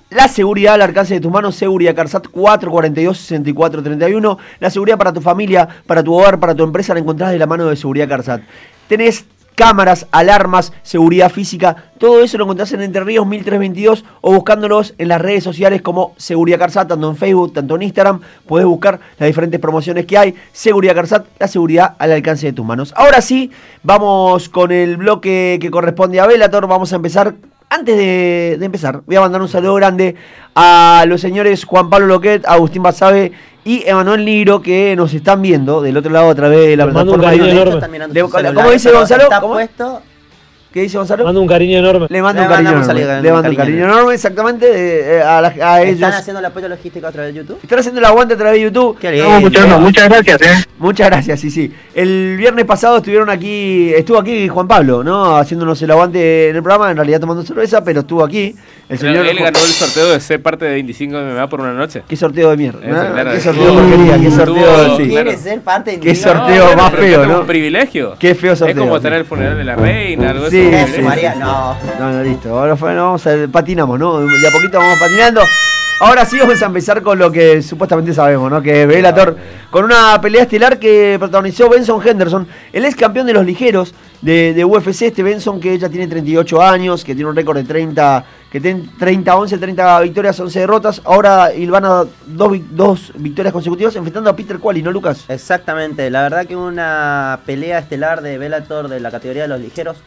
[0.09, 4.37] La seguridad al alcance de tus manos, Seguridad Carsat 442-6431.
[4.59, 7.45] La seguridad para tu familia, para tu hogar, para tu empresa la encontrás de la
[7.45, 8.41] mano de Seguridad Carsat.
[8.87, 9.25] Tenés
[9.57, 15.07] cámaras, alarmas, seguridad física, todo eso lo encontrás en Entre Ríos 1322 o buscándolos en
[15.07, 18.21] las redes sociales como Seguridad Carsat, tanto en Facebook, tanto en Instagram.
[18.45, 20.35] Podés buscar las diferentes promociones que hay.
[20.53, 22.93] Seguridad Carsat, la seguridad al alcance de tus manos.
[22.95, 23.49] Ahora sí,
[23.81, 26.67] vamos con el bloque que corresponde a Velator.
[26.67, 27.33] Vamos a empezar
[27.69, 30.15] antes de, de empezar, voy a mandar un saludo grande
[30.55, 33.33] a los señores Juan Pablo Loquet, Agustín Basabe
[33.67, 36.93] y Emanuel Ligro que nos están viendo del otro lado a través de la Les
[36.93, 37.45] mando un plataforma.
[37.47, 37.65] cariño
[38.07, 39.23] de- celular, ¿cómo dice Gonzalo?
[39.23, 39.53] Está ¿Cómo?
[39.55, 40.01] puesto.
[40.71, 41.23] ¿Qué dice Gonzalo?
[41.23, 42.05] Mando un cariño enorme.
[42.09, 42.93] Le mando Le un cariño enorme.
[42.93, 44.13] Le mando un cariño cariño enorme.
[44.13, 45.95] exactamente eh, a, la- a ellos.
[45.95, 47.59] Están haciendo el apoyo logístico a través de YouTube.
[47.63, 48.97] Están haciendo el aguante a través de YouTube.
[48.99, 49.47] Qué Estamos lindo.
[49.59, 50.65] escuchando, muchas gracias, eh.
[50.77, 51.73] Muchas gracias, sí, sí.
[51.95, 55.35] El viernes pasado estuvieron aquí, estuvo aquí Juan Pablo, ¿no?
[55.37, 58.55] Haciéndonos el aguante en el programa, en realidad tomando cerveza, pero estuvo aquí.
[58.89, 62.03] El señor él ganó el sorteo de ser parte de 25 MMA por una noche.
[62.07, 62.79] Qué sorteo de mierda.
[62.79, 63.13] ¿no?
[63.13, 63.31] claro.
[63.33, 65.07] Qué sorteo porquería, qué sorteo sí.
[65.09, 65.37] claro.
[65.37, 67.39] Ser parte de Qué sorteo bueno, más feo, es ¿no?
[67.41, 68.15] un privilegio.
[68.17, 68.75] Qué feo sorteo.
[68.77, 70.93] Es como estar en el funeral de la reina, algo Sí, así.
[70.95, 71.39] sí, María, sí.
[71.39, 71.75] no.
[71.99, 72.57] No, no, listo.
[72.57, 74.19] Ahora fue- no, vamos a, patinamos, ¿no?
[74.19, 75.41] De a poquito vamos patinando.
[75.99, 78.61] Ahora sí vamos a empezar con lo que supuestamente sabemos, ¿no?
[78.61, 79.35] Que es Bellator,
[79.71, 84.63] con una pelea estelar que protagonizó Benson Henderson, el ex campeón de los ligeros de,
[84.63, 88.61] UFC, este Benson que ya tiene 38 años, que tiene un récord de 30, que
[88.61, 91.01] tiene 30, 11, 30 victorias, 11 derrotas.
[91.03, 95.25] Ahora Ilvana dos, dos victorias consecutivas enfrentando a Peter Quali, ¿no, Lucas?
[95.29, 99.97] Exactamente, la verdad que una pelea estelar de Bellator de la categoría de los ligeros,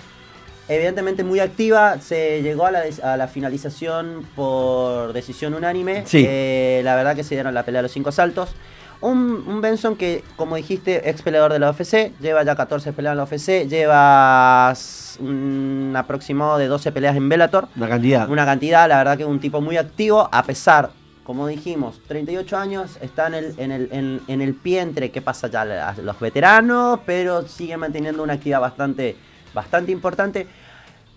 [0.71, 6.25] evidentemente muy activa, se llegó a la, des- a la finalización por decisión unánime, Sí.
[6.27, 8.51] Eh, la verdad que se dieron la pelea a los cinco saltos.
[9.03, 13.13] Un, un Benson que, como dijiste, ex peleador de la UFC, lleva ya 14 peleas
[13.13, 14.75] en la UFC, lleva
[15.21, 17.69] un aproximado de 12 peleas en Bellator.
[17.77, 18.29] Una cantidad.
[18.29, 20.91] Una cantidad, la verdad que un tipo muy activo, a pesar,
[21.25, 25.23] como dijimos, 38 años, está en el, en el, en, en el pie entre qué
[25.23, 29.17] pasa ya a los veteranos, pero sigue manteniendo una actividad bastante,
[29.55, 30.47] bastante importante.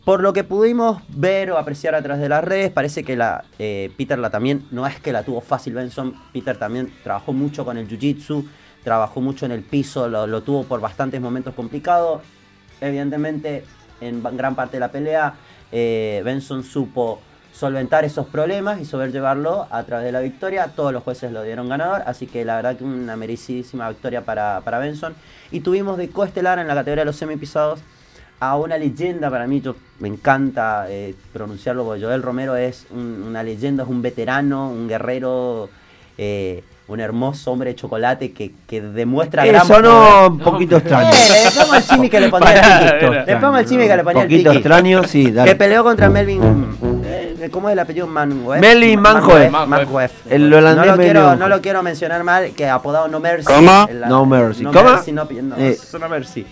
[0.06, 3.46] Por lo que pudimos ver o apreciar a través de las redes, parece que la,
[3.58, 7.64] eh, Peter la también, no es que la tuvo fácil Benson, Peter también trabajó mucho
[7.64, 8.46] con el Jiu-Jitsu,
[8.84, 12.22] trabajó mucho en el piso, lo, tuvo por bastantes momentos complicados.
[12.82, 13.64] Evidentemente,
[14.02, 15.36] en gran parte de la pelea,
[15.72, 17.22] eh, Benson supo
[17.54, 20.68] solventar esos problemas y sobrellevarlo a través de la victoria.
[20.76, 24.60] Todos los jueces lo dieron ganador, así que la verdad que una merecidísima victoria para,
[24.66, 25.16] para Benson.
[25.50, 27.80] Y tuvimos de coestelar en la categoría de los semipisados
[28.40, 33.24] a una leyenda para mí, yo me encanta eh, pronunciarlo, porque Joel Romero es un-
[33.30, 35.70] una leyenda, es un veterano, un guerrero,
[36.18, 41.10] eh, un hermoso hombre de chocolate que, que demuestra gran Eso no, un poquito extraño.
[41.10, 43.12] Eh, le pongo el chimi que le ponía el tiki.
[43.32, 44.58] Le pongo el chimi que le ponía el poquito tiki.
[44.58, 45.52] extraño, sí, dale.
[45.52, 46.42] Que peleó contra Melvin.
[47.06, 48.06] eh, ¿Cómo es el apellido?
[48.08, 48.60] Manweb.
[48.60, 49.50] Melvin Manhoef.
[49.52, 50.12] Manhoef.
[50.30, 53.48] El holandés no lo, quiero, no lo quiero mencionar mal, que apodado No Mercy.
[54.08, 54.64] No Mercy.
[54.64, 54.90] No ¿Cómo?
[54.92, 55.78] Mercy, no, no, Eh.
[56.00, 56.46] No Mercy.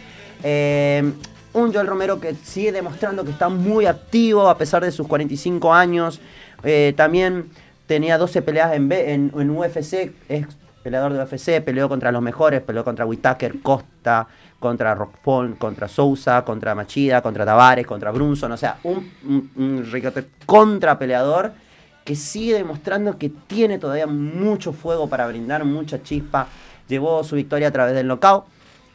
[0.44, 1.12] Eh,
[1.54, 5.74] un Joel Romero que sigue demostrando que está muy activo a pesar de sus 45
[5.74, 6.20] años.
[6.64, 7.50] Eh, también
[7.88, 10.12] tenía 12 peleas en, B- en, UFC.
[10.30, 10.48] Es
[10.84, 14.28] peleador de UFC, peleó contra los mejores, peleó contra Whitaker, Costa,
[14.60, 19.12] contra Rockford, contra Sousa, contra Machida, contra Tavares, contra Brunson, o sea, un,
[19.56, 19.88] un,
[20.46, 21.52] contra peleador
[22.04, 26.48] que sigue demostrando que tiene todavía mucho fuego para brindar, mucha chispa.
[26.88, 28.46] Llevó su victoria a través del knockout.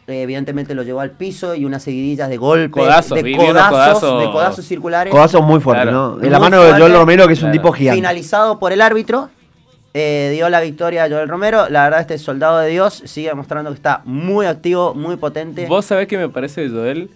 [0.09, 4.31] Eh, evidentemente lo llevó al piso y unas seguidillas de golpes, Codazos, de, codazos, de
[4.31, 5.11] codazos circulares.
[5.13, 6.17] Codazos muy fuertes, Claro.
[6.19, 6.23] ¿no?
[6.25, 6.93] En la mano de Joel.
[6.95, 7.97] Romero, que es un tipo gigante.
[7.97, 9.31] finalizado por el árbitro.
[9.99, 11.69] eh, dio la victoria a Joel Romero.
[11.71, 15.65] La verdad, este soldado de Dios sigue demostrando que está muy activo, muy potente.
[15.67, 17.11] Vos sabés que me parece de Joel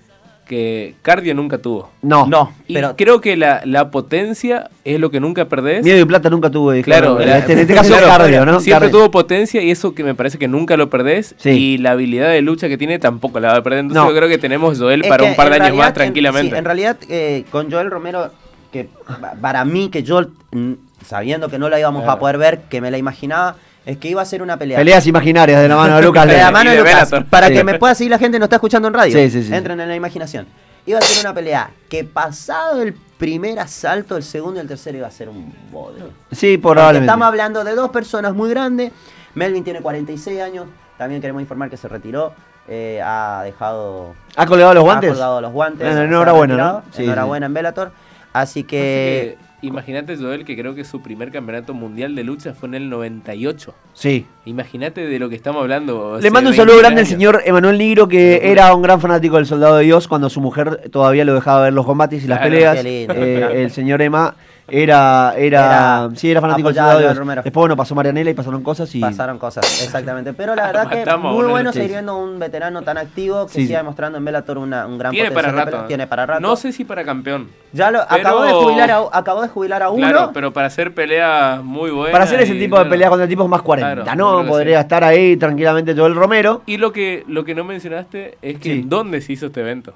[0.50, 1.90] que cardio nunca tuvo.
[2.02, 2.26] No.
[2.26, 5.84] No, Y pero creo que la, la potencia es lo que nunca perdés.
[5.84, 6.74] Miedo y plata nunca tuve.
[6.74, 8.58] dijo Claro, la- este, en este caso claro, cardio, ¿no?
[8.58, 8.98] Siempre Cardio.
[8.98, 11.36] tuvo potencia y eso que me parece que nunca lo perdés.
[11.38, 11.50] Sí.
[11.50, 13.78] Y la habilidad de lucha que tiene tampoco la va a perder.
[13.78, 14.10] Entonces No.
[14.10, 15.94] yo creo que tenemos Joel Es para un par de en años más realidad, en-
[15.94, 16.50] tranquilamente.
[16.50, 18.32] sí, En, realidad, eh, con Joel Romero,
[18.72, 18.88] que
[19.20, 20.72] pa- para mí, que yo, mm,
[21.06, 23.54] sabiendo que no la íbamos a poder ver, que me la imaginaba,
[23.86, 24.78] es que iba a ser una pelea.
[24.78, 27.54] Peleas imaginarias de la mano de Lucas de la mano de Lucas, para Sí.
[27.54, 29.16] que me pueda seguir la gente no está escuchando en radio.
[29.18, 29.54] Sí, sí, sí.
[29.54, 30.46] Entren en la imaginación.
[30.86, 34.96] Iba a ser una pelea que pasado el primer asalto, el segundo y el tercero
[34.98, 36.10] iba a ser un bodrio.
[36.32, 37.06] Sí, Porque probablemente.
[37.06, 38.92] Estamos hablando de dos personas muy grandes.
[39.34, 40.66] Melvin tiene 46 años.
[40.96, 42.32] También queremos informar que se retiró.
[42.72, 44.14] eh, ha dejado.
[44.36, 45.10] ¿Ha colgado los guantes?
[45.10, 45.96] Ha colgado los guantes.
[45.96, 46.56] Enhorabuena.
[46.56, 46.82] ¿no?
[46.92, 47.90] Sí, enhorabuena en Bellator.
[48.32, 49.36] Así que.
[49.36, 52.74] Así que imagínate Joel que creo que su primer campeonato mundial de lucha fue en
[52.74, 53.74] el 98.
[53.94, 54.26] Sí.
[54.44, 56.18] Imagínate de lo que estamos hablando.
[56.20, 59.36] Le mando un 20 saludo grande al señor Emanuel Nigro, que era un gran fanático
[59.36, 62.38] del Soldado de Dios cuando su mujer todavía lo dejaba ver los combates y las
[62.38, 62.84] Claro, peleas.
[62.84, 64.34] Eh, el señor Emma
[64.70, 65.60] era, era,
[66.06, 67.14] Era sí, era fanático apoyado de.
[67.14, 67.42] Romero.
[67.42, 69.00] Después, bueno, pasó Marianela y pasaron cosas y...
[69.00, 70.32] Pasaron cosas, exactamente.
[70.32, 73.78] Pero la verdad que muy bueno seguir viendo un veterano tan activo que Sí, siga
[73.78, 75.86] demostrando en Bellator una, un gran Tiene para potencial rato.
[75.88, 76.40] Tiene para rato.
[76.40, 77.48] No sé si para campeón.
[77.72, 80.08] Ya lo, pero- acabó, de jubilar a, acabó de jubilar a uno.
[80.08, 82.12] Claro, pero para hacer peleas muy buenas.
[82.12, 84.48] Para hacer ese y, tipo de peleas contra tipos más 40, Claro, yo ¿no?
[84.48, 84.82] Podría sí.
[84.82, 86.62] estar ahí tranquilamente Joel Romero.
[86.66, 88.84] Y lo que, lo que no mencionaste es que Sí.
[88.86, 89.94] ¿dónde se hizo este evento?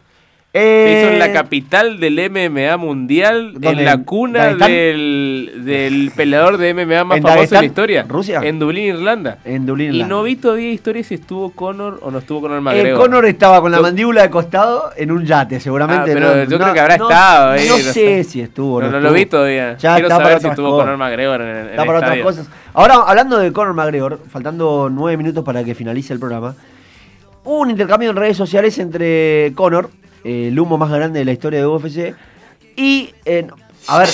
[0.56, 3.70] Eh, Se hizo en la capital del MMA mundial, ¿Dónde?
[3.70, 8.04] en la cuna del, del peleador de MMA más ¿En famoso de la historia.
[8.08, 8.40] ¿Rusia?
[8.40, 9.38] En Dublín, Irlanda.
[9.44, 9.86] En Dublín.
[9.88, 10.14] Y Irlanda.
[10.14, 13.00] no vi todavía historia si estuvo Conor o no estuvo Conor Eh, McGregor.
[13.00, 16.12] Conor estaba con la mandíbula de costado en un yate, seguramente.
[16.12, 18.80] Ah, pero no- yo no- creo que habrá no- estado ahí, No sé si estuvo.
[18.80, 19.18] No, no no lo estuvo.
[19.18, 19.76] vi todavía.
[19.78, 20.84] Ya Quiero está para saber si estuvo cosas.
[20.84, 22.48] Conor McGregor en, en Está el para otras cosas.
[22.74, 26.54] Ahora, hablando de Conor McGregor, faltando nueve minutos para que finalice el programa,
[27.42, 29.90] hubo un intercambio en redes sociales entre Conor,
[30.24, 32.14] el humo más grande de la historia de UFC,
[32.76, 33.46] y, eh,
[33.86, 34.08] a ver,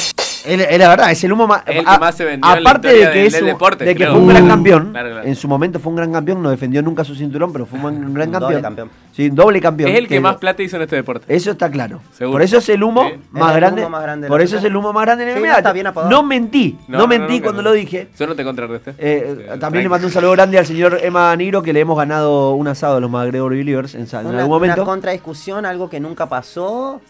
[0.47, 1.63] es la verdad, es el humo más...
[1.67, 4.13] El que más se vendió en la Aparte de que, es deporte, de que creo.
[4.13, 5.27] fue un gran campeón, Claro, claro.
[5.27, 8.15] en su momento fue un gran campeón, no defendió nunca su cinturón, pero fue un
[8.15, 8.51] gran campeón.
[8.53, 8.91] doble campeón.
[9.13, 9.91] Sí, doble campeón.
[9.91, 11.25] Es el que más plata hizo en este deporte.
[11.35, 12.01] Eso está claro.
[12.13, 12.35] Seguro.
[12.35, 13.15] Por eso es el humo Sí.
[13.33, 13.81] más Es el grande.
[13.83, 15.53] humo más grande de por eso es el humo más grande en el Sí, MMA.
[15.53, 16.11] no, está bien apodado.
[16.11, 17.69] No mentí, no, No, no, mentí nunca, cuando no.
[17.71, 18.09] lo dije.
[18.19, 18.95] Yo no te contrarresté.
[18.99, 21.97] Eh, Sí, también le mando un saludo grande al señor Emma Nigro que le hemos
[21.99, 24.83] ganado un asado a los McGregor Believers en, en algún momento.
[24.83, 27.01] una contradiscusión, algo que nunca pasó.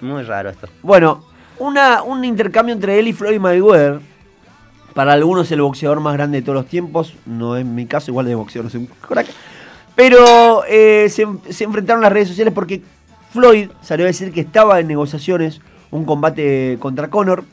[0.00, 0.66] Muy raro esto.
[0.82, 1.24] Bueno,
[1.60, 4.00] un intercambio entre él y Floyd Mayweather.
[4.94, 7.14] Para algunos el boxeador más grande de todos los tiempos.
[7.26, 9.28] No es mi caso, igual de boxeador no soy un crack.
[9.94, 11.22] Pero eh, se,
[11.62, 12.82] enfrentaron las redes sociales porque
[13.32, 17.44] Floyd salió a decir que estaba en negociaciones un combate contra Conor.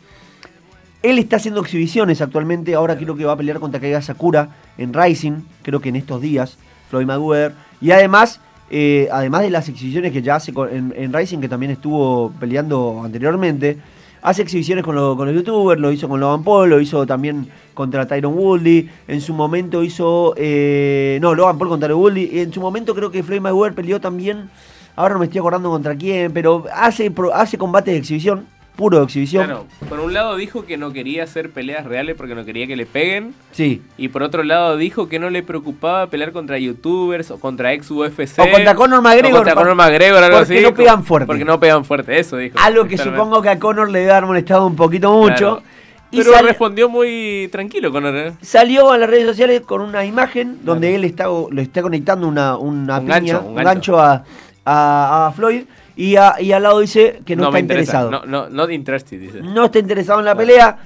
[1.04, 2.74] Él está haciendo exhibiciones actualmente.
[2.74, 5.42] Ahora creo que va a pelear contra Kaiga Sakura en Rising.
[5.62, 6.58] Creo que en estos días.
[6.90, 7.54] Floyd Mayweather.
[7.82, 8.40] Y además,
[8.70, 13.78] eh, además de las exhibiciones que ya hace en Rising, que también estuvo peleando anteriormente,
[14.22, 15.80] hace exhibiciones con, lo- con los youtubers.
[15.80, 18.90] Lo hizo con Logan Paul, lo hizo también contra Tyron Woodley.
[19.08, 20.34] En su momento hizo.
[20.38, 22.40] eh, no, Logan Paul contra Tyron Woodley.
[22.40, 24.50] En su momento creo que Floyd Mayweather peleó también.
[24.96, 28.46] Ahora no me estoy acordando contra quién, pero hace, hace combates de exhibición.
[28.78, 29.46] Puro de exhibición.
[29.46, 32.76] Claro, por un lado dijo que no quería hacer peleas reales porque no quería que
[32.76, 33.34] le peguen.
[33.52, 33.82] Sí.
[33.98, 37.90] Y por otro lado dijo que no le preocupaba pelear contra youtubers o contra ex
[37.92, 38.38] UFC.
[38.40, 40.64] O contra Conor McGregor, O contra Conor McGregor, algo porque así.
[40.64, 41.26] no pegan fuerte.
[41.28, 42.56] Porque no pegan fuerte, eso dijo.
[42.60, 45.36] Algo que supongo que a Conor le debe haber molestado un poquito mucho.
[45.36, 45.64] Claro.
[46.10, 48.16] Y Pero respondió muy tranquilo Conor.
[48.16, 48.34] ¿eh?
[48.42, 52.56] salió a las redes sociales con una imagen donde él está, lo está conectando una,
[52.58, 54.24] una Un piña, gancho, un un gancho, a,
[54.64, 55.64] a- a Floyd
[55.98, 58.04] y, a- y al lado dice que no, está me interesa.
[58.04, 58.26] interesado.
[58.28, 59.42] No, no, not interested, dice.
[59.42, 60.78] No está interesado en la pelea.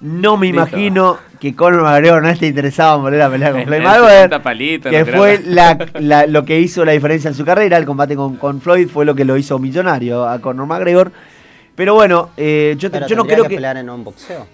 [0.00, 0.60] No me Listo.
[0.62, 4.22] imagino que Conor McGregor no esté interesado en volver a pelear con En- Floyd Mayweather.
[4.30, 7.76] 70 palitos, Que fue la- la- lo que hizo la diferencia en su carrera.
[7.76, 11.10] El combate con, con Floyd fue lo que lo hizo millonario a Conor McGregor.
[11.74, 13.54] Pero bueno, eh, yo, te- Pero yo no creo que que.
[13.56, 14.46] pelear en un boxeo.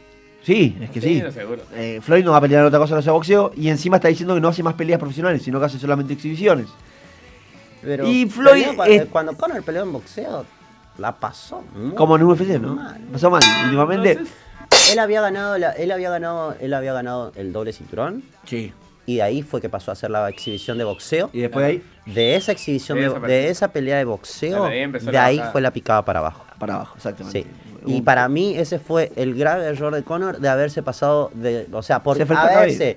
[0.42, 1.16] Sí, es que sí.
[1.16, 1.62] Sí, no, seguro.
[1.74, 3.52] Eh, Floyd no va a pelear en otra cosa que no sea boxeo.
[3.56, 6.66] Y encima está diciendo que no hace más peleas profesionales, sino que hace solamente exhibiciones.
[7.84, 10.44] Pero Y Floyd peleó cua- es- cuando Conor peleó en boxeo,
[10.98, 11.62] la pasó.
[11.74, 12.74] muy Como en UFC, ¿no?
[12.76, 13.00] mal.
[13.12, 13.42] Pasó mal.
[13.64, 14.12] Últimamente.
[14.12, 14.34] Entonces,
[14.92, 18.22] Él había ganado, la- él había ganado, él había ganado el doble cinturón.
[18.44, 18.72] Sí.
[19.06, 21.28] y de ahí fue que pasó a hacer la exhibición de boxeo.
[21.34, 25.18] Y después de ahí, De esa exhibición, De esa de esa pelea de boxeo, de
[25.18, 26.46] ahí de fue la picada para abajo.
[26.58, 27.42] para abajo, exactamente.
[27.42, 27.46] Sí.
[27.86, 31.82] Y para mí ese fue el grave error de Conor de haberse pasado de, o
[31.82, 32.96] sea, por Se haberse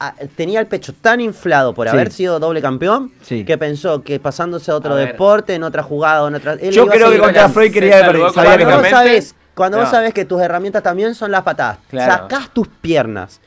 [0.00, 1.94] a- tenía el pecho tan inflado por Sí.
[1.94, 3.44] haber sido doble campeón Sí.
[3.44, 6.86] que pensó que pasándose a otro A deporte, en otra jugada, en otra él Yo
[6.86, 7.48] creo que contra.
[7.48, 9.90] Freud quería que Cuando vos sabes, cuando vos no.
[9.90, 12.12] sabes que tus herramientas también son las patadas, Claro.
[12.12, 13.40] sacás tus piernas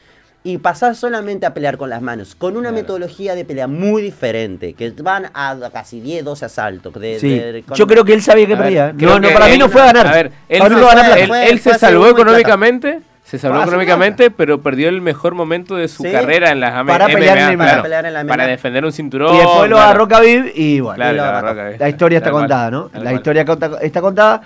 [0.43, 2.75] y pasás solamente a pelear con las manos, con una Claro.
[2.81, 6.93] metodología de pelea muy diferente, que van a casi 10, 12 asaltos.
[6.95, 7.29] de- Sí.
[7.39, 8.91] de- con- Yo creo que él sabía que A perdía.
[8.93, 10.07] No, para mí no fue a ganar.
[10.07, 13.01] A ver, él, se, no él- él salvó económicamente,
[13.31, 16.11] se salvó económicamente, pero perdió el mejor momento de su Sí.
[16.11, 18.29] carrera en las Para pelear en MMA, claro, Para pelear en la MMA.
[18.33, 19.33] para defender un cinturón.
[19.33, 19.77] Y después lo claro.
[19.79, 20.95] agarró Khabib y bueno.
[20.97, 21.47] Claro, Y lo lo agarró.
[21.47, 21.79] agarró Khabib.
[21.79, 22.89] La historia está cual, contada, ¿no?
[22.93, 23.15] La cual.
[23.15, 23.45] historia
[23.81, 24.41] está contada.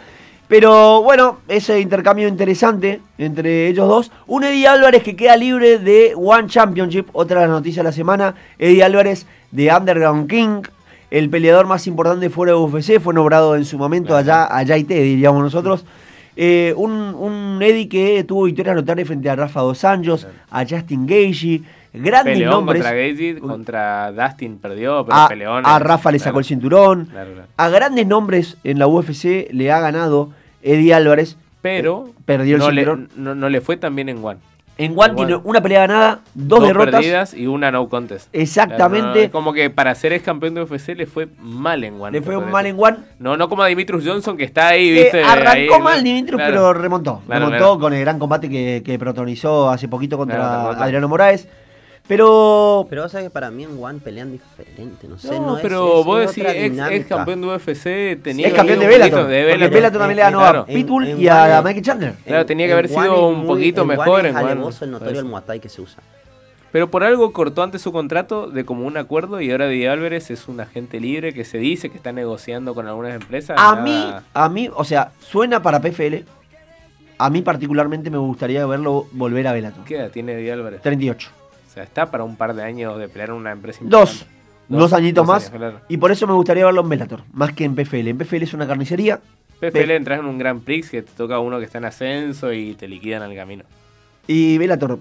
[0.48, 4.12] Pero bueno, ese intercambio interesante entre ellos dos.
[4.28, 7.92] Un Eddie Álvarez que queda libre de One Championship, otra de las noticias de la
[7.92, 8.36] semana.
[8.60, 10.62] Eddie Álvarez de Underground King,
[11.10, 14.20] el peleador más importante fuera de UFC, fue nombrado en su momento Claro.
[14.20, 15.84] allá, allá y te diríamos nosotros.
[16.38, 21.06] Eh, un, un Eddie que tuvo victorias notables frente a Rafa Dos Anjos, a Justin
[21.08, 21.62] Gaethje,
[21.94, 22.82] grandes Peleón nombres.
[22.82, 25.64] contra Gaethje, contra Dustin perdió, pero a, peleón.
[25.66, 27.06] a Rafa le sacó el cinturón.
[27.06, 27.48] Claro, claro.
[27.56, 30.32] A grandes nombres en la UFC le ha ganado
[30.62, 31.38] Eddie Álvarez.
[31.62, 33.10] Pero Eh, perdió el no, le, cinturón.
[33.16, 34.40] no, no le fue tan bien en One.
[34.78, 36.96] En One en tiene una pelea ganada, dos, derrotas.
[36.96, 38.28] perdidas y una no contest.
[38.34, 39.28] Exactamente.
[39.28, 42.12] No, como que para ser ex campeón de UFC le fue mal en One.
[42.12, 42.76] Le fue mal en.
[42.78, 42.98] One.
[43.20, 45.24] No, no como a Dimitrius Johnson que está ahí, Eh, viste.
[45.24, 46.38] arrancó ahí, mal Claro.
[46.52, 47.22] pero remontó.
[47.26, 47.80] Claro, remontó claro.
[47.80, 50.70] con el gran combate que, que protagonizó hace poquito contra.
[50.72, 51.48] Adriano Moraes.
[52.08, 55.32] Pero Pero vos sabés que para mí en One pelean diferente, no sé.
[55.40, 58.58] No, No, es- pero es- vos es decís ex, campeón de UFC, tenía es que
[58.58, 59.12] campeón de Bellator.
[59.22, 59.74] poquito de Bellator.
[59.74, 62.14] Bellator también le ganó Claro, a Pitbull en- en y a Michael Chandler.
[62.26, 64.52] Claro, tenía que haber sido es un muy- poquito en mejor One en es One.
[64.52, 65.30] alevoso el notorio Por el eso.
[65.30, 66.04] Muay Thai que se usa.
[66.72, 70.30] Pero por algo cortó antes su contrato de como un acuerdo y ahora Di Álvarez
[70.30, 73.58] es un agente libre que se dice que está negociando con algunas empresas.
[73.58, 76.26] A Nada- mí, a mí, o sea, suena para PFL.
[77.18, 79.86] A mí particularmente me gustaría verlo volver a Bellator.
[79.86, 80.82] ¿Qué edad tiene Di Álvarez?
[80.82, 81.30] 38.
[81.76, 84.12] Sea, está para un par de años de pelear en una empresa Dos.
[84.14, 84.36] importante.
[84.68, 85.46] Dos, añitos más.
[85.50, 85.82] años, claro.
[85.90, 88.08] Y por eso me gustaría verlo en Bellator, más que en PFL.
[88.10, 89.20] En PFL es una carnicería.
[89.60, 92.74] PFL entras en un Grand Prix que te toca uno que está en ascenso y
[92.74, 93.64] te liquidan al camino.
[94.28, 94.98] Y Bellator,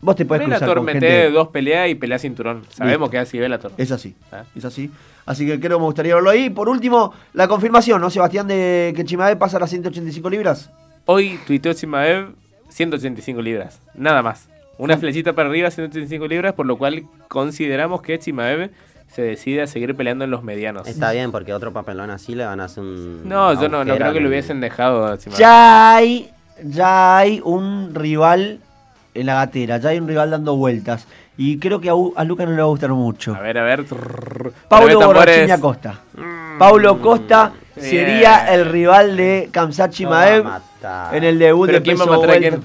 [0.00, 1.30] vos te podés cruzar Bellator con mete gente.
[1.30, 2.62] dos peleas y pelea cinturón.
[2.68, 3.10] Sabemos Listo.
[3.12, 3.72] que es así Bellator.
[3.78, 4.42] Es así, Ah.
[4.54, 4.90] es así.
[5.26, 6.50] Así que creo que me gustaría verlo ahí.
[6.50, 10.70] Por último, la confirmación, ¿no, Sebastián, de que Chimae pasa a las 185 libras?
[11.06, 12.34] Hoy tuiteó Chimaev
[12.68, 14.48] 185 libras, nada más.
[14.78, 18.70] Una flechita para arriba, 185 libras, por lo cual consideramos que Chimaev
[19.12, 20.88] se decide a seguir peleando en los medianos.
[20.88, 23.28] Está bien, porque otro papelón así le van a hacer un.
[23.28, 25.38] No, yo no, creo que en- lo hubiesen dejado a Chimaev.
[25.38, 26.30] Ya hay,
[26.64, 28.58] ya hay un rival
[29.14, 31.06] en la gatera, ya hay un rival dando vueltas.
[31.36, 33.34] Y creo que a, a Luca no le va a gustar mucho.
[33.34, 33.84] A ver, a ver.
[33.84, 35.06] trrr, Paulo tambores.
[35.22, 36.00] Borrachini Acosta.
[36.58, 37.88] Paulo Costa Bien.
[37.90, 41.14] sería el rival de a matar.
[41.16, 42.60] en el debut Pero de ¿quién va a peso a.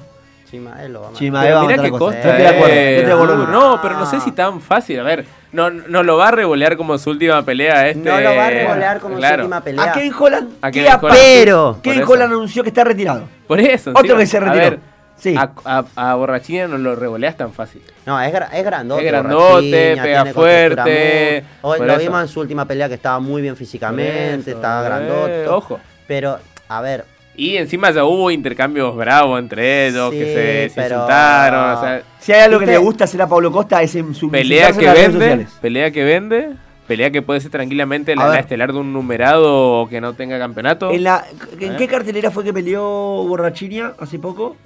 [0.49, 0.63] quién?
[0.63, 1.33] Chimael lo va a matar.
[1.33, 2.21] Va a mirá matar que a Costa.
[2.21, 3.05] Con Eh,
[3.51, 4.99] No, pero no sé si tan fácil.
[4.99, 7.87] A ver, no, no lo va a revolear como su última pelea.
[7.89, 9.35] Este, No lo va a revolear como claro.
[9.35, 9.83] su última pelea.
[9.83, 11.19] A Kevin Holland, A ¿qué Kevin apa- Holland.
[11.21, 12.11] Pero- eso.
[12.11, 13.23] Holland anunció que está retirado.
[13.47, 13.91] Por eso.
[13.91, 14.59] Otro encima, que se a retiró.
[14.71, 14.79] ver,
[15.19, 15.35] Sí.
[15.37, 17.81] A, a, a Borrachina no lo revoleas tan fácil.
[18.05, 19.05] No, es, es grandote.
[19.05, 22.01] Es grandote, pega fuerte, muy- Hoy lo eso.
[22.03, 25.47] vimos en su última pelea que estaba muy bien físicamente, eso, estaba eh, grandote.
[25.49, 25.79] ojo.
[26.07, 26.39] Pero,
[26.69, 27.03] a ver,
[27.35, 31.77] Y encima ya hubo intercambios bravos entre ellos, que Sí, se, se pero- insultaron.
[31.77, 34.29] O sea, Si hay algo que le gusta hacer a Pablo Costa es en su
[34.29, 35.57] pelea que vende, sociales.
[35.61, 36.49] pelea que vende,
[36.85, 40.91] pelea que puede ser tranquilamente la, estelar de un numerado o que no tenga campeonato.
[40.91, 41.23] En, la,
[41.59, 44.57] ¿En qué cartelera fue que peleó Borrachinia hace poco?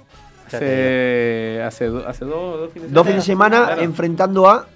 [0.48, 3.82] Hace, hace, do- hace dos, dos fines de Dos fines de semana Claro.
[3.82, 4.66] enfrentando a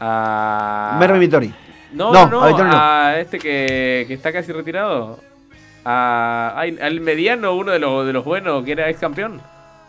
[0.00, 0.96] A...
[1.00, 1.52] Mervin Vittori.
[1.92, 2.70] No, No, no, a no.
[2.72, 5.18] a este que, que está casi retirado.
[5.90, 9.40] A, al mediano, uno de los, de los buenos, que era ex campeón.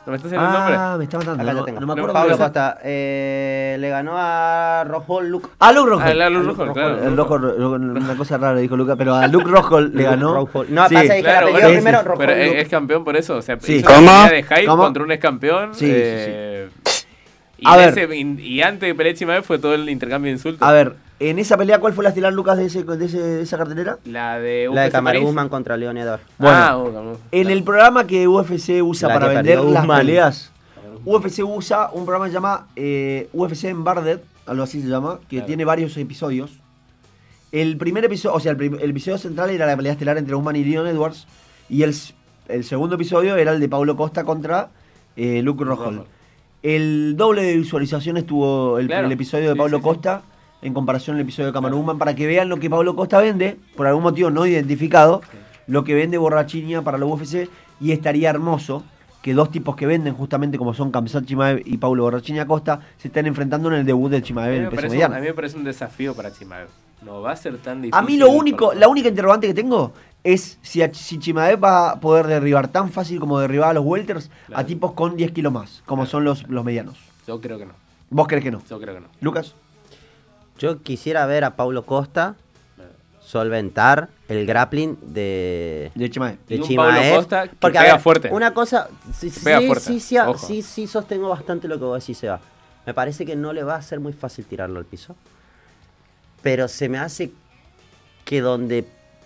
[0.05, 0.75] ¿No me estás haciendo el nombre?
[0.77, 1.43] Ah, me está matando.
[1.43, 1.79] acá No, lo tengo.
[1.81, 2.13] no me acuerdo.
[2.13, 5.49] Pablo Costa eh, le ganó a Rojo Luke.
[5.59, 6.01] A Luke Rojo.
[6.03, 7.03] Ah, el- a Luke Rojo, claro.
[7.03, 10.33] El rojo, una cosa rara dijo Luca, pero a Luke Rojo le ganó.
[10.35, 10.63] Rojo.
[10.69, 10.95] No, Sí.
[10.95, 12.61] pasa que Claro, bueno, primero sí, Rojo Pero es, Luke.
[12.61, 13.35] es campeón por eso.
[13.35, 13.73] O sea, Sí.
[13.75, 14.07] hizo una ¿Cómo?
[14.07, 14.83] pelea de hype ¿Cómo?
[14.83, 15.75] contra un ex campeón.
[15.75, 16.69] Sí, sí, eh,
[17.57, 17.89] Y, A en ver.
[17.89, 20.65] ese- y- y antes de pelea Chimaev fue todo el intercambio de insultos.
[20.67, 23.41] A ver, en esa pelea, ¿cuál fue la estelar Lucas de, ese, de, ese- de
[23.41, 23.97] esa cartelera?
[24.05, 25.29] La de La de UFC Kamaru París.
[25.29, 26.19] Usman contra Leon Edor.
[26.37, 26.55] Bueno.
[26.57, 27.17] Ah, Kamaru.
[27.31, 29.97] En el programa que UFC usa La para vender las Usman.
[29.99, 30.51] peleas,
[31.05, 35.37] UFC usa un programa que se llama eh, UFC Embedded, algo así se llama, que
[35.37, 35.45] Claro.
[35.47, 36.59] tiene varios episodios.
[37.51, 40.55] El primer episodio, o sea, el, el episodio central era la pelea estelar entre Usman
[40.55, 41.25] y Leon Edwards.
[41.67, 41.95] Y el,
[42.47, 44.69] el segundo episodio era el de Paulo Costa contra
[45.15, 46.05] eh, Luke Rojo.
[46.61, 49.07] El doble de visualizaciones tuvo el, Claro.
[49.07, 49.87] el episodio de Sí, Pablo sí, sí.
[49.87, 50.21] Costa
[50.61, 53.87] en comparación al episodio de Camarón para que vean lo que Pablo Costa vende, por
[53.87, 55.21] algún motivo no identificado,
[55.67, 57.47] lo que vende Borrachinia para la UFC
[57.79, 58.83] y estaría hermoso
[59.21, 63.09] que dos tipos que venden justamente como son Kamsat Chimaev y Pablo Borrachinia Costa se
[63.09, 65.15] estén enfrentando en el debut del A Chimaev en el peso mediano.
[65.15, 66.67] a mí me parece un desafío para Chimaev.
[67.05, 67.97] No va a ser tan difícil.
[67.97, 69.93] A mí lo único, la única interrogante que tengo
[70.23, 73.85] es si, a- si Chimaev va a poder derribar tan fácil como derribar a los
[73.85, 74.61] welters Claro.
[74.61, 76.11] a tipos con 10 kilos más, como Claro.
[76.11, 76.97] son los, los medianos.
[77.27, 77.73] Yo creo que no.
[78.09, 78.61] ¿Vos crees que no?
[78.69, 79.07] Yo creo que no.
[79.21, 79.53] Lucas.
[80.59, 82.35] Yo quisiera ver a Paulo Costa
[83.21, 86.37] solventar el grappling de, De Chimaev.
[86.47, 86.93] de Y un Chimaev.
[86.95, 88.29] Paulo Costa que porque, a pega ver, fuerte.
[88.31, 91.99] Una cosa, sí, sí, Pega fuerte, sí, sí, sí, sí sostengo bastante lo que vos
[91.99, 92.39] decís, Seba.
[92.85, 95.15] Me parece que no le va a ser muy fácil tirarlo al piso.
[96.41, 97.31] Pero se me hace
[98.25, 98.85] que donde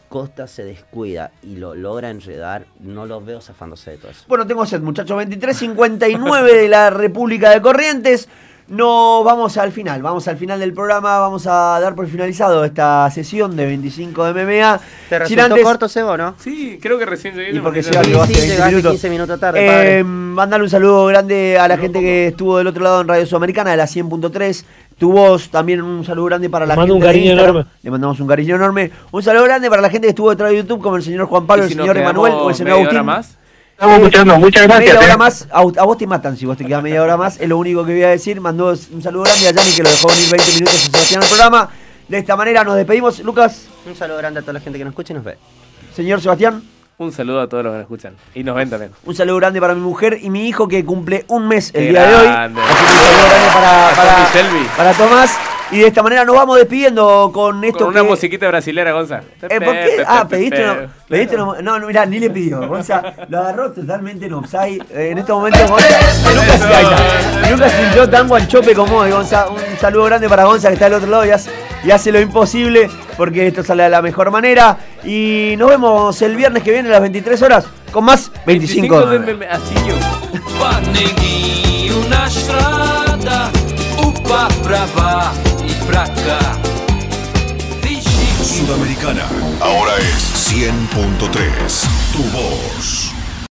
[0.09, 4.25] Costa se descuida y lo logra enredar, no lo veo zafándose de todo eso.
[4.27, 5.17] Bueno, tengo sed, muchachos.
[5.17, 8.27] 23.59 de la República de Corrientes.
[8.73, 11.19] No vamos al final, vamos al final del programa.
[11.19, 14.79] Vamos a dar por finalizado esta sesión de 25 de MMA.
[15.09, 16.33] ¿Te resultó antes- corto, Seba, o no?
[16.39, 17.55] Sí, creo que recién llegué.
[17.55, 18.91] Y porque llegó Sí, hace sí, 20 llegaste minutos.
[18.93, 20.03] 15 minutos tarde, Eh, padre.
[20.03, 23.69] mandarle un saludo grande a la gente que estuvo del otro lado en Radio Sudamericana
[23.71, 24.65] de la 100.3.
[24.97, 27.55] Tu voz, también un saludo grande para la Mando gente un de cariño Instagram.
[27.57, 27.71] enorme.
[27.83, 28.91] Le mandamos un cariño enorme.
[29.11, 31.45] Un saludo grande para la gente que estuvo detrás de YouTube, como el señor Juan
[31.45, 33.05] Pablo, ¿Y el si nos señor Emanuel o el señor Agustín.
[33.05, 33.37] más?
[33.73, 35.03] Estamos escuchando, muchas Media gracias.
[35.03, 35.17] hora eh.
[35.17, 37.57] más, a, a vos te matan si vos te quedas media hora más, es lo
[37.57, 38.39] único que voy a decir.
[38.39, 41.27] Mandó un saludo grande a Yanni que lo dejó venir 20 minutos a Sebastián al
[41.27, 41.69] programa.
[42.07, 43.19] De esta manera nos despedimos.
[43.19, 45.37] Lucas, Un saludo grande a toda la gente que nos escucha y nos ve.
[45.95, 46.63] señor Sebastián,
[46.97, 48.15] Un saludo a todos los que nos escuchan.
[48.35, 48.91] Y nos ven también.
[49.05, 51.89] un saludo grande para mi mujer y mi hijo que cumple un mes el Qué
[51.89, 52.27] día de hoy.
[52.27, 52.65] Así que un
[52.99, 54.67] saludo grande para, Para para, Shelby.
[54.77, 55.31] para Tomás.
[55.73, 59.21] Y de esta manera nos vamos despidiendo con esto Con una que- musiquita brasilera, Gonza.
[59.41, 60.03] Eh, ¿por qué?
[60.05, 62.67] Ah, pediste una, pediste una- No, no, mirá, ni le pidió.
[62.67, 64.83] Gonza lo agarró totalmente en offside.
[64.91, 65.87] Eh, en este momento, Gonza.
[66.31, 67.49] Lucas, ahí está.
[67.51, 69.47] Lucas sintió tan guanchope como hoy, Gonza.
[69.49, 71.49] Un saludo grande para Gonza que está del otro lado y hace,
[71.83, 74.77] y hace lo imposible porque esto sale de la mejor manera.
[75.03, 79.05] Y nos vemos el viernes que viene a las 23 horas con más 25.
[79.07, 79.95] 25 de así yo.
[80.55, 83.49] Upa, neguinho na estrada,
[84.87, 85.42] pra.
[88.43, 89.27] Sudamericana.
[89.59, 91.87] Ahora es 100.3.
[92.11, 93.02] Tu voz.